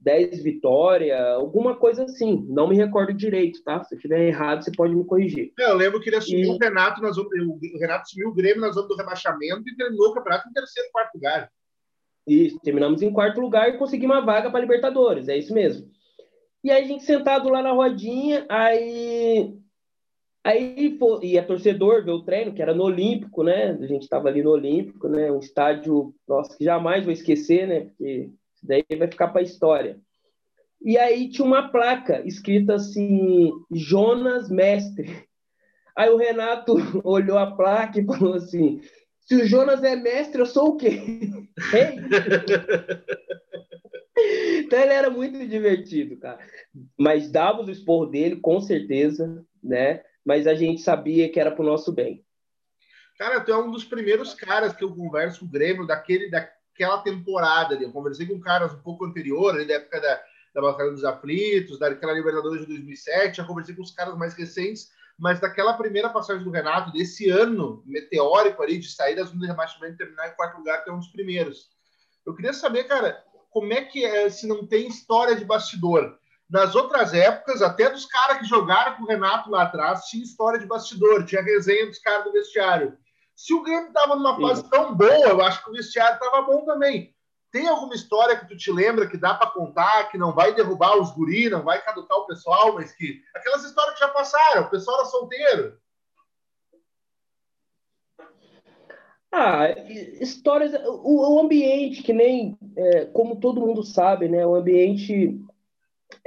10 0.00 0.42
vitórias, 0.42 1.20
alguma 1.36 1.76
coisa 1.76 2.02
assim. 2.02 2.44
Não 2.48 2.66
me 2.66 2.74
recordo 2.74 3.14
direito, 3.14 3.62
tá? 3.62 3.84
Se 3.84 3.94
eu 3.94 3.96
estiver 3.96 4.26
errado, 4.26 4.64
você 4.64 4.72
pode 4.72 4.96
me 4.96 5.04
corrigir. 5.04 5.52
É, 5.56 5.70
eu 5.70 5.76
lembro 5.76 6.00
que 6.00 6.08
ele 6.08 6.16
assumiu 6.16 6.52
e... 6.52 6.56
o 6.56 6.58
Renato, 6.58 7.00
nós 7.00 7.16
o 7.16 7.28
Renato 7.78 8.02
assumiu 8.02 8.30
o 8.30 8.34
Grêmio 8.34 8.60
na 8.60 8.72
zona 8.72 8.88
do 8.88 8.96
rebaixamento 8.96 9.62
e 9.68 9.76
terminou 9.76 10.08
o 10.08 10.14
campeonato 10.14 10.48
em 10.48 10.52
terceiro, 10.52 10.88
quarto 10.90 11.14
lugar. 11.14 11.48
Isso, 12.26 12.58
terminamos 12.58 13.00
em 13.00 13.12
quarto 13.12 13.40
lugar 13.40 13.68
e 13.68 13.78
conseguimos 13.78 14.16
uma 14.16 14.26
vaga 14.26 14.50
para 14.50 14.58
Libertadores, 14.58 15.28
é 15.28 15.38
isso 15.38 15.54
mesmo. 15.54 15.88
E 16.64 16.72
aí 16.72 16.82
a 16.82 16.86
gente 16.88 17.04
sentado 17.04 17.48
lá 17.50 17.62
na 17.62 17.70
rodinha, 17.70 18.44
aí 18.48 19.54
Aí 20.48 20.96
ia 21.24 21.42
torcedor 21.42 22.02
ver 22.02 22.12
o 22.12 22.22
treino, 22.22 22.54
que 22.54 22.62
era 22.62 22.72
no 22.72 22.84
Olímpico, 22.84 23.42
né? 23.42 23.72
A 23.72 23.86
gente 23.86 24.04
estava 24.04 24.28
ali 24.28 24.42
no 24.42 24.52
Olímpico, 24.52 25.06
né? 25.06 25.30
Um 25.30 25.40
estádio, 25.40 26.14
nossa, 26.26 26.56
que 26.56 26.64
jamais 26.64 27.04
vou 27.04 27.12
esquecer, 27.12 27.68
né? 27.68 27.80
Porque 27.80 28.30
daí 28.62 28.82
vai 28.98 29.08
ficar 29.08 29.28
para 29.28 29.42
a 29.42 29.44
história. 29.44 30.00
E 30.80 30.96
aí 30.96 31.28
tinha 31.28 31.44
uma 31.44 31.68
placa 31.68 32.26
escrita 32.26 32.76
assim, 32.76 33.52
Jonas 33.70 34.48
Mestre. 34.48 35.22
Aí 35.94 36.08
o 36.08 36.16
Renato 36.16 36.76
olhou 37.04 37.36
a 37.36 37.50
placa 37.50 38.00
e 38.00 38.06
falou 38.06 38.32
assim: 38.32 38.80
se 39.20 39.34
o 39.34 39.46
Jonas 39.46 39.84
é 39.84 39.96
mestre, 39.96 40.40
eu 40.40 40.46
sou 40.46 40.68
o 40.68 40.76
quê? 40.78 40.98
então 44.60 44.80
ele 44.80 44.94
era 44.94 45.10
muito 45.10 45.46
divertido, 45.46 46.16
cara. 46.16 46.38
Mas 46.98 47.30
dava 47.30 47.62
o 47.62 47.70
esporro 47.70 48.06
dele, 48.06 48.36
com 48.36 48.62
certeza, 48.62 49.44
né? 49.62 50.00
Mas 50.28 50.46
a 50.46 50.54
gente 50.54 50.82
sabia 50.82 51.26
que 51.32 51.40
era 51.40 51.50
para 51.50 51.62
o 51.62 51.66
nosso 51.66 51.90
bem. 51.90 52.22
Cara, 53.18 53.40
tu 53.40 53.50
é 53.50 53.56
um 53.56 53.70
dos 53.70 53.82
primeiros 53.82 54.34
caras 54.34 54.74
que 54.74 54.84
eu 54.84 54.94
converso 54.94 55.40
com 55.40 55.46
o 55.46 55.48
Grêmio 55.48 55.86
daquele, 55.86 56.28
daquela 56.28 56.98
temporada. 56.98 57.74
Eu 57.76 57.90
conversei 57.90 58.26
com 58.26 58.38
caras 58.38 58.74
um 58.74 58.82
pouco 58.82 59.06
anterior, 59.06 59.54
ali 59.54 59.66
da 59.66 59.76
época 59.76 59.98
da, 59.98 60.22
da 60.54 60.60
Batalha 60.60 60.90
dos 60.90 61.02
Aflitos, 61.02 61.78
daquela 61.78 62.12
Libertadores 62.12 62.60
de 62.60 62.66
2007. 62.66 63.38
Já 63.38 63.44
conversei 63.44 63.74
com 63.74 63.80
os 63.80 63.90
caras 63.92 64.18
mais 64.18 64.34
recentes, 64.34 64.90
mas 65.18 65.40
daquela 65.40 65.72
primeira 65.72 66.10
passagem 66.10 66.44
do 66.44 66.50
Renato, 66.50 66.92
desse 66.92 67.30
ano 67.30 67.82
meteórico 67.86 68.62
ali, 68.62 68.76
de 68.76 68.92
sair 68.92 69.16
da 69.16 69.24
zona 69.24 69.40
de 69.40 69.46
rebaixamento 69.46 69.94
e 69.94 69.96
terminar 69.96 70.28
em 70.28 70.36
quarto 70.36 70.58
lugar, 70.58 70.84
que 70.84 70.90
é 70.90 70.92
um 70.92 70.98
dos 70.98 71.08
primeiros. 71.08 71.70
Eu 72.26 72.34
queria 72.34 72.52
saber, 72.52 72.84
cara, 72.84 73.24
como 73.48 73.72
é 73.72 73.82
que 73.82 74.04
é, 74.04 74.28
se 74.28 74.46
não 74.46 74.66
tem 74.66 74.88
história 74.88 75.34
de 75.34 75.46
bastidor? 75.46 76.18
Nas 76.48 76.74
outras 76.74 77.12
épocas, 77.12 77.60
até 77.60 77.90
dos 77.90 78.06
caras 78.06 78.38
que 78.38 78.46
jogaram 78.46 78.96
com 78.96 79.02
o 79.02 79.06
Renato 79.06 79.50
lá 79.50 79.64
atrás, 79.64 80.06
tinha 80.06 80.24
história 80.24 80.58
de 80.58 80.66
bastidor, 80.66 81.24
tinha 81.24 81.42
resenha 81.42 81.86
dos 81.86 81.98
caras 81.98 82.24
do 82.24 82.32
vestiário. 82.32 82.96
Se 83.36 83.52
o 83.52 83.62
Grêmio 83.62 83.88
estava 83.88 84.16
numa 84.16 84.40
fase 84.40 84.62
Sim. 84.62 84.68
tão 84.70 84.94
boa, 84.94 85.28
eu 85.28 85.40
acho 85.42 85.62
que 85.62 85.70
o 85.70 85.74
vestiário 85.74 86.14
estava 86.14 86.42
bom 86.42 86.64
também. 86.64 87.14
Tem 87.52 87.68
alguma 87.68 87.94
história 87.94 88.38
que 88.38 88.48
tu 88.48 88.56
te 88.56 88.70
lembra 88.70 89.06
que 89.06 89.16
dá 89.16 89.34
para 89.34 89.50
contar, 89.50 90.10
que 90.10 90.18
não 90.18 90.34
vai 90.34 90.54
derrubar 90.54 90.98
os 90.98 91.10
guri, 91.12 91.48
não 91.48 91.62
vai 91.62 91.82
caducar 91.82 92.18
o 92.18 92.26
pessoal, 92.26 92.74
mas 92.74 92.92
que 92.92 93.22
aquelas 93.34 93.64
histórias 93.64 93.94
que 93.94 94.00
já 94.00 94.08
passaram, 94.08 94.62
o 94.62 94.70
pessoal 94.70 94.98
era 94.98 95.06
solteiro. 95.06 95.78
Ah, 99.30 99.68
histórias, 100.20 100.72
o, 100.86 101.36
o 101.36 101.40
ambiente, 101.40 102.02
que 102.02 102.14
nem, 102.14 102.58
é, 102.76 103.04
como 103.06 103.36
todo 103.36 103.60
mundo 103.60 103.82
sabe, 103.82 104.28
né? 104.28 104.46
O 104.46 104.54
ambiente 104.54 105.38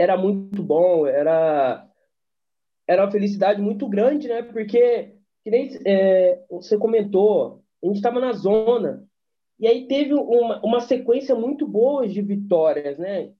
era 0.01 0.17
muito 0.17 0.63
bom, 0.63 1.05
era, 1.05 1.87
era 2.87 3.03
uma 3.03 3.11
felicidade 3.11 3.61
muito 3.61 3.87
grande, 3.87 4.27
né? 4.27 4.41
Porque, 4.41 5.13
que 5.43 5.51
nem 5.51 5.69
é, 5.85 6.43
você 6.49 6.75
comentou, 6.75 7.63
a 7.83 7.85
gente 7.85 7.97
estava 7.97 8.19
na 8.19 8.33
zona, 8.33 9.07
e 9.59 9.67
aí 9.67 9.87
teve 9.87 10.15
uma, 10.15 10.59
uma 10.65 10.79
sequência 10.79 11.35
muito 11.35 11.67
boa 11.67 12.07
de 12.07 12.19
vitórias, 12.19 12.97
né? 12.97 13.31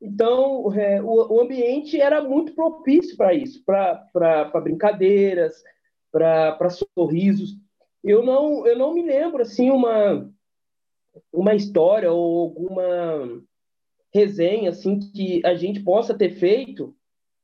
Então, 0.00 0.72
é, 0.72 1.02
o, 1.02 1.34
o, 1.34 1.42
ambiente 1.42 2.00
era 2.00 2.22
muito 2.22 2.54
propício 2.54 3.14
para 3.18 3.34
isso, 3.34 3.62
para 3.62 4.48
brincadeiras, 4.62 5.62
para 6.10 6.70
sorrisos. 6.96 7.58
Eu 8.02 8.22
não, 8.22 8.66
eu 8.66 8.78
não 8.78 8.94
me 8.94 9.02
lembro, 9.02 9.42
assim, 9.42 9.70
uma, 9.70 10.26
uma 11.30 11.54
história 11.54 12.10
ou 12.10 12.40
alguma 12.40 13.42
resenha, 14.12 14.70
assim, 14.70 14.98
que 14.98 15.40
a 15.44 15.54
gente 15.54 15.80
possa 15.80 16.16
ter 16.16 16.30
feito, 16.30 16.94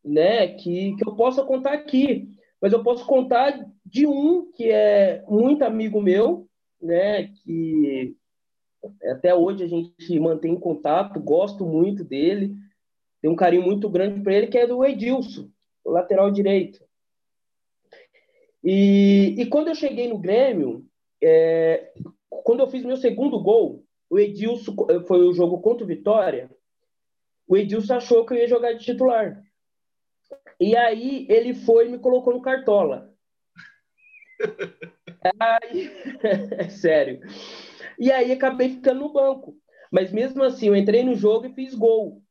né, 0.04 0.48
que, 0.48 0.94
que 0.96 1.08
eu 1.08 1.14
possa 1.14 1.44
contar 1.44 1.72
aqui. 1.72 2.28
Mas 2.60 2.72
eu 2.72 2.82
posso 2.82 3.06
contar 3.06 3.68
de 3.84 4.06
um 4.06 4.50
que 4.52 4.70
é 4.70 5.22
muito 5.28 5.62
amigo 5.62 6.00
meu, 6.00 6.48
né, 6.80 7.28
que 7.42 8.16
até 9.04 9.34
hoje 9.34 9.64
a 9.64 9.66
gente 9.66 10.18
mantém 10.18 10.58
contato, 10.58 11.20
gosto 11.20 11.64
muito 11.64 12.04
dele, 12.04 12.54
tenho 13.20 13.32
um 13.32 13.36
carinho 13.36 13.62
muito 13.62 13.88
grande 13.88 14.20
para 14.20 14.34
ele, 14.34 14.46
que 14.46 14.58
é 14.58 14.66
do 14.66 14.84
Edilson, 14.84 15.48
lateral 15.84 16.30
direito. 16.30 16.84
E, 18.62 19.34
e 19.38 19.46
quando 19.46 19.68
eu 19.68 19.74
cheguei 19.74 20.08
no 20.08 20.18
Grêmio, 20.18 20.84
é, 21.22 21.92
quando 22.28 22.60
eu 22.60 22.68
fiz 22.68 22.84
meu 22.84 22.96
segundo 22.96 23.40
gol, 23.40 23.84
o 24.08 24.18
Edilson 24.18 24.74
foi 25.06 25.26
o 25.26 25.32
jogo 25.32 25.60
contra 25.60 25.84
o 25.84 25.86
Vitória, 25.86 26.50
o 27.46 27.56
Edilson 27.56 27.94
achou 27.94 28.26
que 28.26 28.34
eu 28.34 28.38
ia 28.38 28.48
jogar 28.48 28.72
de 28.72 28.84
titular. 28.84 29.42
E 30.60 30.76
aí 30.76 31.26
ele 31.28 31.54
foi 31.54 31.86
e 31.86 31.90
me 31.90 31.98
colocou 31.98 32.32
no 32.32 32.42
Cartola. 32.42 33.14
Aí, 35.38 35.90
é 36.22 36.68
sério. 36.70 37.20
E 37.98 38.10
aí 38.10 38.32
acabei 38.32 38.70
ficando 38.70 39.00
no 39.00 39.12
banco. 39.12 39.56
Mas 39.90 40.12
mesmo 40.12 40.42
assim, 40.42 40.68
eu 40.68 40.76
entrei 40.76 41.04
no 41.04 41.14
jogo 41.14 41.46
e 41.46 41.54
fiz 41.54 41.74
gol. 41.74 42.22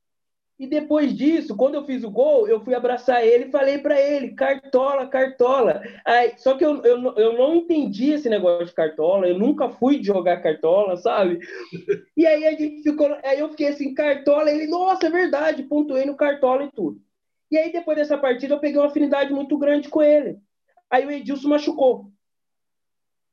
E 0.58 0.66
depois 0.68 1.14
disso, 1.14 1.56
quando 1.56 1.76
eu 1.76 1.84
fiz 1.84 2.04
o 2.06 2.10
gol, 2.10 2.48
eu 2.48 2.62
fui 2.62 2.74
abraçar 2.74 3.26
ele 3.26 3.46
e 3.46 3.52
falei 3.52 3.78
para 3.78 4.00
ele: 4.00 4.34
cartola, 4.34 5.06
cartola. 5.06 5.84
Aí, 6.06 6.34
só 6.38 6.58
que 6.58 6.64
eu, 6.64 6.82
eu, 6.84 7.14
eu 7.18 7.34
não 7.34 7.56
entendi 7.56 8.12
esse 8.12 8.30
negócio 8.30 8.68
de 8.68 8.74
cartola, 8.74 9.28
eu 9.28 9.38
nunca 9.38 9.68
fui 9.68 10.02
jogar 10.02 10.42
cartola, 10.42 10.96
sabe? 10.96 11.40
E 12.16 12.26
aí 12.26 12.46
a 12.48 12.52
gente 12.52 12.84
ficou. 12.84 13.18
Aí 13.24 13.40
eu 13.40 13.50
fiquei 13.50 13.68
assim: 13.68 13.94
cartola. 13.94 14.50
Ele, 14.50 14.66
nossa, 14.68 15.08
é 15.08 15.10
verdade, 15.10 15.64
pontuei 15.64 16.06
no 16.06 16.16
cartola 16.16 16.64
e 16.64 16.72
tudo. 16.72 17.02
E 17.52 17.58
aí 17.58 17.72
depois 17.72 17.98
dessa 17.98 18.18
partida 18.18 18.54
eu 18.54 18.60
peguei 18.60 18.80
uma 18.80 18.88
afinidade 18.88 19.34
muito 19.34 19.58
grande 19.58 19.90
com 19.90 20.02
ele. 20.02 20.38
Aí 20.90 21.06
o 21.06 21.12
Edilson 21.12 21.50
machucou. 21.50 22.10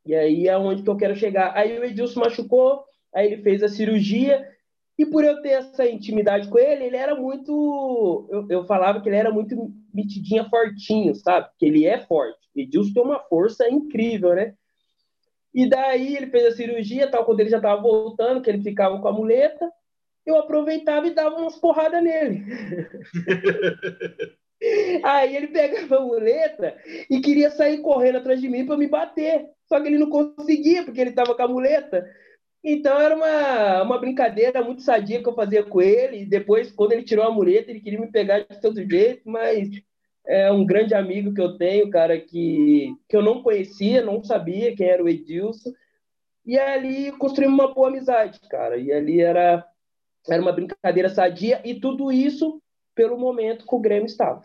E 0.05 0.15
aí 0.15 0.49
é 0.49 0.59
onde 0.59 0.83
que 0.83 0.91
eu 0.91 0.97
quero 0.97 1.15
chegar. 1.15 1.57
Aí 1.57 1.79
o 1.79 1.85
Edilson 1.85 2.21
machucou, 2.21 2.85
aí 3.15 3.29
ele 3.29 3.43
fez 3.43 3.63
a 3.63 3.69
cirurgia, 3.69 4.45
e 4.99 5.07
por 5.07 5.25
eu 5.25 5.41
ter 5.41 5.51
essa 5.51 5.87
intimidade 5.87 6.49
com 6.49 6.59
ele, 6.59 6.85
ele 6.85 6.97
era 6.97 7.15
muito. 7.15 8.29
Eu, 8.31 8.47
eu 8.49 8.65
falava 8.67 9.01
que 9.01 9.09
ele 9.09 9.17
era 9.17 9.33
muito 9.33 9.73
metidinha, 9.93 10.49
fortinho, 10.49 11.15
sabe? 11.15 11.49
Que 11.59 11.67
ele 11.67 11.87
é 11.87 11.99
forte. 12.07 12.39
Edilson 12.55 12.93
tem 12.93 13.03
uma 13.03 13.21
força 13.21 13.69
incrível, 13.69 14.35
né? 14.35 14.55
E 15.55 15.69
daí 15.69 16.17
ele 16.17 16.29
fez 16.29 16.47
a 16.47 16.57
cirurgia, 16.57 17.11
tal, 17.11 17.25
quando 17.25 17.41
ele 17.41 17.51
já 17.51 17.59
estava 17.59 17.81
voltando, 17.81 18.41
que 18.43 18.51
ele 18.51 18.63
ficava 18.63 18.99
com 19.01 19.09
a 19.09 19.13
muleta, 19.13 19.71
eu 20.25 20.37
aproveitava 20.37 21.07
e 21.07 21.15
dava 21.15 21.37
umas 21.37 21.57
porradas 21.57 22.03
nele. 22.03 22.45
Aí 25.03 25.35
ele 25.37 25.49
pegava 25.49 25.97
a 25.97 26.01
muleta 26.01 26.77
e 27.11 27.21
queria 27.21 27.51
sair 27.51 27.79
correndo 27.79 28.19
atrás 28.19 28.41
de 28.41 28.49
mim 28.49 28.65
para 28.65 28.77
me 28.77 28.87
bater. 28.87 29.47
Só 29.67 29.81
que 29.81 29.89
ele 29.89 29.99
não 29.99 30.09
conseguia, 30.09 30.85
porque 30.85 31.01
ele 31.01 31.11
estava 31.11 31.35
com 31.35 31.43
a 31.43 31.49
muleta. 31.49 32.07
Então 32.65 32.99
era 33.01 33.17
uma, 33.17 33.83
uma 33.83 33.99
brincadeira 33.99 34.63
muito 34.63 34.83
sadia 34.83 35.21
que 35.21 35.29
eu 35.29 35.35
fazia 35.35 35.65
com 35.65 35.81
ele. 35.83 36.23
E 36.23 36.27
depois, 36.27 36.71
quando 36.71 36.93
ele 36.93 37.03
tirou 37.03 37.25
a 37.25 37.31
muleta, 37.31 37.71
ele 37.71 37.81
queria 37.81 38.01
me 38.01 38.11
pegar 38.11 38.41
de 38.41 38.61
todo 38.61 38.89
jeito, 38.89 39.29
mas 39.29 39.69
é 40.25 40.51
um 40.53 40.65
grande 40.65 40.95
amigo 40.95 41.35
que 41.35 41.41
eu 41.41 41.57
tenho, 41.59 41.91
cara, 41.91 42.21
que, 42.21 42.95
que 43.09 43.17
eu 43.17 43.23
não 43.23 43.43
conhecia, 43.43 44.05
não 44.05 44.23
sabia 44.23 44.77
quem 44.77 44.89
era 44.89 45.03
o 45.03 45.09
Edilson. 45.09 45.73
E 46.47 46.59
ali 46.59 47.13
construímos 47.13 47.59
uma 47.59 47.75
boa 47.75 47.89
amizade, 47.89 48.39
cara. 48.49 48.77
E 48.77 48.93
ali 48.93 49.21
era, 49.21 49.67
era 50.29 50.43
uma 50.43 50.53
brincadeira 50.53 51.09
sadia, 51.09 51.61
e 51.65 51.75
tudo 51.79 52.13
isso 52.13 52.63
pelo 52.95 53.19
momento 53.19 53.67
que 53.67 53.75
o 53.75 53.81
Grêmio 53.81 54.07
estava. 54.07 54.43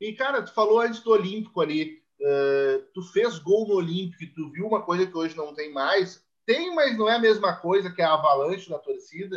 E, 0.00 0.12
cara, 0.12 0.42
tu 0.42 0.52
falou 0.52 0.80
antes 0.80 1.00
do 1.00 1.10
Olímpico 1.10 1.60
ali, 1.60 2.02
uh, 2.20 2.82
tu 2.92 3.02
fez 3.12 3.38
gol 3.38 3.68
no 3.68 3.74
Olímpico 3.74 4.24
e 4.24 4.26
tu 4.26 4.50
viu 4.50 4.66
uma 4.66 4.82
coisa 4.82 5.06
que 5.06 5.16
hoje 5.16 5.36
não 5.36 5.54
tem 5.54 5.72
mais. 5.72 6.23
Tem, 6.46 6.74
mas 6.74 6.96
não 6.96 7.08
é 7.08 7.16
a 7.16 7.20
mesma 7.20 7.56
coisa 7.56 7.90
que 7.90 8.02
a 8.02 8.14
avalanche 8.14 8.68
da 8.68 8.78
torcida. 8.78 9.36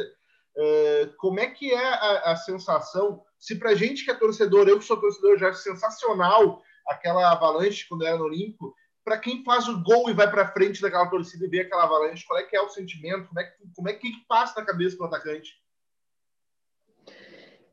Uh, 0.56 1.14
como 1.18 1.40
é 1.40 1.48
que 1.48 1.72
é 1.72 1.88
a, 1.88 2.32
a 2.32 2.36
sensação? 2.36 3.24
Se 3.38 3.56
pra 3.56 3.76
gente 3.76 4.04
que 4.04 4.12
é 4.12 4.16
torcedor, 4.16 4.68
eu 4.68 4.80
que 4.80 4.86
sou 4.86 5.00
torcedor, 5.00 5.38
já 5.38 5.50
é 5.50 5.54
sensacional 5.54 6.62
aquela 6.88 7.32
avalanche 7.32 7.88
quando 7.88 8.06
era 8.06 8.18
no 8.18 8.26
Olímpico, 8.26 8.74
para 9.04 9.18
quem 9.18 9.44
faz 9.44 9.68
o 9.68 9.82
gol 9.82 10.10
e 10.10 10.14
vai 10.14 10.30
para 10.30 10.52
frente 10.52 10.82
daquela 10.82 11.10
torcida 11.10 11.46
e 11.46 11.50
vê 11.50 11.62
aquela 11.62 11.84
avalanche, 11.84 12.26
qual 12.26 12.40
é 12.40 12.44
que 12.44 12.56
é 12.56 12.62
o 12.62 12.70
sentimento? 12.70 13.28
Como 13.28 13.40
é 13.40 13.44
que, 13.46 13.54
como 13.74 13.90
é 13.90 13.94
que 13.94 14.12
passa 14.28 14.60
na 14.60 14.66
cabeça 14.66 14.98
do 14.98 15.06
atacante? 15.06 15.52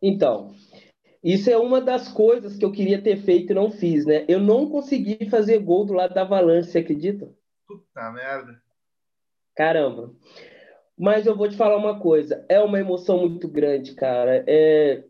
Então, 0.00 0.54
isso 1.24 1.50
é 1.50 1.56
uma 1.56 1.80
das 1.80 2.06
coisas 2.08 2.56
que 2.56 2.64
eu 2.64 2.70
queria 2.70 3.02
ter 3.02 3.16
feito 3.16 3.50
e 3.50 3.54
não 3.54 3.70
fiz, 3.70 4.04
né? 4.04 4.24
Eu 4.28 4.38
não 4.38 4.68
consegui 4.68 5.28
fazer 5.28 5.58
gol 5.58 5.86
do 5.86 5.94
lado 5.94 6.12
da 6.12 6.20
Avalanche, 6.20 6.70
você 6.70 6.78
acredita? 6.78 7.34
Puta 7.66 8.12
merda. 8.12 8.62
Caramba. 9.54 10.12
Mas 10.96 11.26
eu 11.26 11.36
vou 11.36 11.48
te 11.48 11.56
falar 11.56 11.76
uma 11.76 11.98
coisa, 11.98 12.44
é 12.48 12.60
uma 12.60 12.78
emoção 12.78 13.28
muito 13.28 13.48
grande, 13.48 13.94
cara. 13.94 14.44
É... 14.46 15.04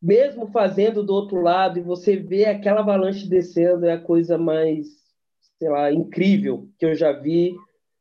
Mesmo 0.00 0.46
fazendo 0.48 1.02
do 1.02 1.14
outro 1.14 1.40
lado 1.40 1.78
e 1.78 1.82
você 1.82 2.16
vê 2.16 2.44
aquela 2.44 2.80
avalanche 2.80 3.28
descendo, 3.28 3.86
é 3.86 3.92
a 3.92 4.00
coisa 4.00 4.36
mais, 4.36 4.86
sei 5.58 5.68
lá, 5.70 5.90
incrível 5.92 6.68
que 6.78 6.86
eu 6.86 6.94
já 6.94 7.12
vi. 7.12 7.54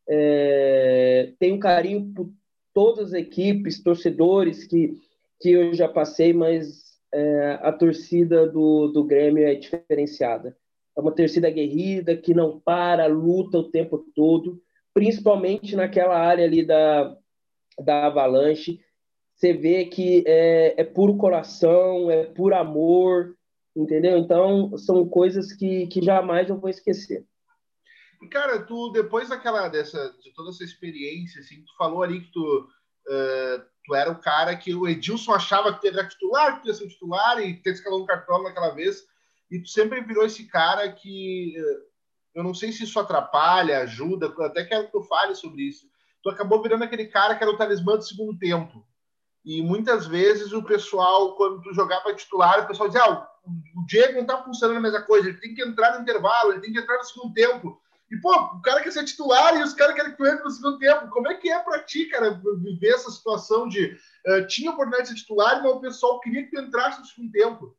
É... 0.07 1.33
Tenho 1.39 1.59
carinho 1.59 2.13
por 2.13 2.29
todas 2.73 3.09
as 3.09 3.13
equipes, 3.13 3.81
torcedores 3.81 4.65
que 4.65 5.01
que 5.43 5.51
eu 5.51 5.73
já 5.73 5.89
passei, 5.89 6.31
mas 6.31 6.97
é, 7.13 7.59
a 7.61 7.73
torcida 7.73 8.47
do, 8.47 8.87
do 8.87 9.03
Grêmio 9.03 9.45
é 9.45 9.53
diferenciada. 9.53 10.55
É 10.97 11.01
uma 11.01 11.11
torcida 11.11 11.49
aguerrida, 11.49 12.15
que 12.15 12.33
não 12.33 12.61
para, 12.61 13.05
luta 13.07 13.57
o 13.57 13.69
tempo 13.69 14.05
todo, 14.15 14.61
principalmente 14.93 15.75
naquela 15.75 16.17
área 16.17 16.45
ali 16.45 16.65
da, 16.65 17.15
da 17.79 18.07
Avalanche. 18.07 18.79
Você 19.35 19.53
vê 19.53 19.85
que 19.85 20.23
é, 20.27 20.81
é 20.81 20.83
puro 20.83 21.17
coração, 21.17 22.09
é 22.11 22.25
puro 22.25 22.55
amor, 22.55 23.35
entendeu? 23.75 24.17
Então, 24.17 24.77
são 24.77 25.07
coisas 25.07 25.53
que, 25.53 25.87
que 25.87 26.01
jamais 26.01 26.49
eu 26.49 26.59
vou 26.59 26.69
esquecer. 26.69 27.25
Cara, 28.31 28.63
tu, 28.63 28.91
depois 28.91 29.27
daquela, 29.29 29.67
dessa, 29.67 30.15
de 30.21 30.33
toda 30.33 30.51
essa 30.51 30.63
experiência, 30.63 31.41
assim, 31.41 31.61
tu 31.63 31.75
falou 31.77 32.03
ali 32.03 32.21
que 32.21 32.31
tu 32.31 32.69
uh, 33.07 33.73
tu 33.83 33.93
era 33.93 34.11
o 34.11 34.19
cara 34.19 34.55
que 34.55 34.73
o 34.73 34.87
Edilson 34.87 35.33
achava 35.33 35.77
que 35.77 35.87
era 35.87 36.07
titular, 36.07 36.61
que 36.61 36.67
ia 36.67 36.73
ser 36.73 36.87
titular 36.87 37.39
e 37.39 37.55
ter 37.61 37.71
escalão 37.71 37.99
no 37.99 38.05
cartão 38.05 38.41
naquela 38.41 38.69
vez. 38.69 39.03
E 39.51 39.59
tu 39.59 39.69
sempre 39.69 40.01
virou 40.01 40.25
esse 40.25 40.45
cara 40.47 40.91
que 40.91 41.53
eh, 41.55 41.79
eu 42.33 42.43
não 42.43 42.53
sei 42.53 42.71
se 42.71 42.83
isso 42.83 42.99
atrapalha, 42.99 43.79
ajuda, 43.79 44.33
até 44.39 44.63
quero 44.63 44.85
que 44.85 44.91
tu 44.91 45.03
fale 45.03 45.35
sobre 45.35 45.63
isso. 45.63 45.87
Tu 46.21 46.29
acabou 46.29 46.61
virando 46.61 46.83
aquele 46.83 47.05
cara 47.05 47.35
que 47.35 47.43
era 47.43 47.51
o 47.51 47.57
talismã 47.57 47.97
do 47.97 48.03
segundo 48.03 48.37
tempo. 48.37 48.85
E 49.45 49.61
muitas 49.61 50.07
vezes 50.07 50.53
o 50.53 50.63
pessoal, 50.63 51.35
quando 51.35 51.61
tu 51.61 51.73
jogava 51.73 52.13
titular, 52.13 52.63
o 52.63 52.67
pessoal 52.67 52.87
dizia: 52.87 53.03
ah, 53.03 53.27
o 53.45 53.85
Diego 53.85 54.19
não 54.19 54.25
tá 54.25 54.41
funcionando 54.41 54.77
a 54.77 54.81
mesma 54.81 55.01
coisa, 55.01 55.27
ele 55.27 55.37
tem 55.39 55.53
que 55.53 55.61
entrar 55.61 55.95
no 55.95 56.01
intervalo, 56.01 56.53
ele 56.53 56.61
tem 56.61 56.71
que 56.71 56.79
entrar 56.79 56.97
no 56.97 57.03
segundo 57.03 57.33
tempo. 57.33 57.81
E, 58.09 58.17
pô, 58.17 58.31
o 58.31 58.61
cara 58.61 58.81
quer 58.81 58.91
ser 58.91 59.03
titular 59.05 59.57
e 59.57 59.63
os 59.63 59.73
caras 59.73 59.95
querem 59.95 60.11
que 60.11 60.17
tu 60.17 60.25
entre 60.25 60.43
no 60.43 60.51
segundo 60.51 60.77
tempo. 60.77 61.09
Como 61.09 61.27
é 61.27 61.35
que 61.35 61.49
é 61.49 61.59
para 61.59 61.83
ti, 61.83 62.05
cara, 62.05 62.39
viver 62.57 62.93
essa 62.93 63.09
situação 63.09 63.67
de 63.67 63.97
uh, 64.27 64.47
tinha 64.47 64.71
oportunidade 64.71 65.09
de 65.09 65.15
ser 65.15 65.21
titular, 65.21 65.61
mas 65.61 65.71
o 65.71 65.79
pessoal 65.79 66.19
queria 66.19 66.43
que 66.43 66.51
tu 66.51 66.61
entrasse 66.61 66.99
no 66.99 67.05
segundo 67.05 67.31
tempo? 67.31 67.75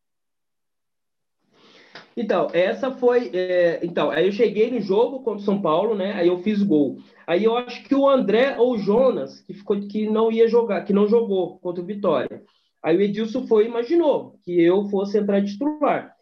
Então, 2.17 2.49
essa 2.53 2.93
foi. 2.93 3.31
É, 3.33 3.81
então, 3.83 4.11
aí 4.11 4.27
eu 4.27 4.33
cheguei 4.33 4.71
no 4.71 4.81
jogo 4.81 5.21
contra 5.21 5.41
o 5.41 5.45
São 5.45 5.61
Paulo, 5.61 5.95
né? 5.95 6.13
Aí 6.13 6.29
eu 6.29 6.39
fiz 6.39 6.63
gol. 6.63 6.99
Aí 7.27 7.43
eu 7.43 7.57
acho 7.57 7.83
que 7.85 7.95
o 7.95 8.09
André 8.09 8.57
ou 8.59 8.75
o 8.75 8.79
Jonas, 8.79 9.41
que 9.41 9.53
ficou 9.53 9.79
que 9.81 10.09
não 10.09 10.31
ia 10.31 10.47
jogar, 10.47 10.85
que 10.85 10.93
não 10.93 11.09
jogou 11.09 11.59
contra 11.59 11.83
o 11.83 11.87
Vitória. 11.87 12.43
Aí 12.83 12.97
o 12.97 13.01
Edilson 13.01 13.47
foi 13.47 13.67
imaginou 13.67 14.39
que 14.45 14.61
eu 14.61 14.85
fosse 14.89 15.19
entrar 15.19 15.41
de 15.41 15.53
titular. 15.53 16.15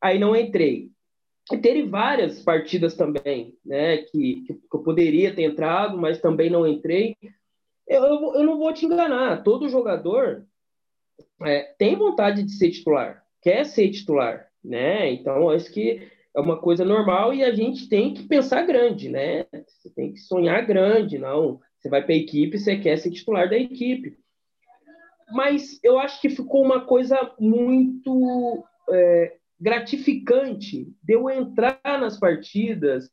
Aí 0.00 0.18
não 0.18 0.36
entrei. 0.36 0.90
E 1.52 1.56
teve 1.56 1.84
várias 1.84 2.42
partidas 2.42 2.94
também, 2.94 3.54
né? 3.64 3.98
Que, 3.98 4.42
que, 4.42 4.60
eu 4.72 4.80
poderia 4.80 5.34
ter 5.34 5.42
entrado, 5.42 5.96
mas 5.96 6.20
também 6.20 6.50
não 6.50 6.66
entrei. 6.66 7.16
Eu, 7.88 8.04
eu, 8.04 8.34
eu 8.34 8.44
não 8.44 8.58
vou 8.58 8.72
te 8.74 8.84
enganar. 8.84 9.42
Todo 9.42 9.68
jogador 9.68 10.44
é, 11.42 11.74
tem 11.78 11.96
vontade 11.96 12.42
de 12.42 12.52
ser 12.52 12.70
titular, 12.70 13.24
quer 13.40 13.64
ser 13.64 13.90
titular 13.90 14.49
né? 14.64 15.12
Então, 15.12 15.50
acho 15.50 15.72
que 15.72 16.08
é 16.34 16.40
uma 16.40 16.58
coisa 16.60 16.84
normal 16.84 17.34
e 17.34 17.42
a 17.42 17.52
gente 17.52 17.88
tem 17.88 18.14
que 18.14 18.22
pensar 18.24 18.66
grande, 18.66 19.08
né? 19.08 19.44
Você 19.66 19.90
tem 19.94 20.12
que 20.12 20.20
sonhar 20.20 20.64
grande, 20.66 21.18
não. 21.18 21.60
Você 21.78 21.88
vai 21.88 22.02
para 22.02 22.12
a 22.12 22.18
equipe, 22.18 22.58
você 22.58 22.76
quer 22.76 22.98
ser 22.98 23.10
titular 23.10 23.48
da 23.48 23.56
equipe. 23.56 24.16
Mas 25.32 25.78
eu 25.82 25.98
acho 25.98 26.20
que 26.20 26.28
ficou 26.28 26.62
uma 26.62 26.84
coisa 26.84 27.34
muito 27.38 28.64
é, 28.90 29.36
gratificante 29.60 30.88
de 31.02 31.14
eu 31.14 31.30
entrar 31.30 31.80
nas 31.84 32.18
partidas, 32.18 33.10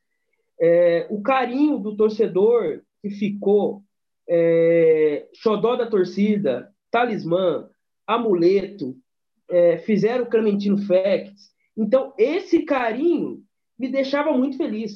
é, 0.59 1.07
o 1.09 1.21
carinho 1.21 1.77
do 1.77 1.95
torcedor 1.95 2.81
que 3.01 3.09
ficou, 3.09 3.83
é, 4.27 5.27
xodó 5.35 5.75
da 5.75 5.85
torcida, 5.85 6.71
talismã, 6.89 7.69
amuleto, 8.05 8.95
é, 9.49 9.77
fizeram 9.77 10.25
o 10.25 10.29
Clementino 10.29 10.77
Facts. 10.77 11.51
Então, 11.75 12.13
esse 12.17 12.63
carinho 12.63 13.43
me 13.77 13.87
deixava 13.87 14.31
muito 14.31 14.57
feliz, 14.57 14.93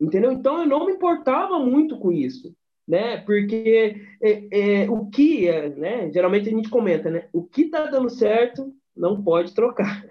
entendeu? 0.00 0.32
Então, 0.32 0.60
eu 0.60 0.66
não 0.66 0.86
me 0.86 0.92
importava 0.92 1.58
muito 1.58 1.98
com 1.98 2.10
isso, 2.10 2.54
né? 2.86 3.18
Porque 3.18 4.02
é, 4.22 4.82
é, 4.82 4.90
o 4.90 5.06
que, 5.06 5.48
é, 5.48 5.68
né? 5.70 6.12
Geralmente 6.12 6.48
a 6.48 6.52
gente 6.52 6.68
comenta, 6.68 7.10
né? 7.10 7.28
O 7.32 7.44
que 7.44 7.66
tá 7.66 7.86
dando 7.86 8.10
certo 8.10 8.72
não 8.96 9.22
pode 9.22 9.54
trocar. 9.54 10.04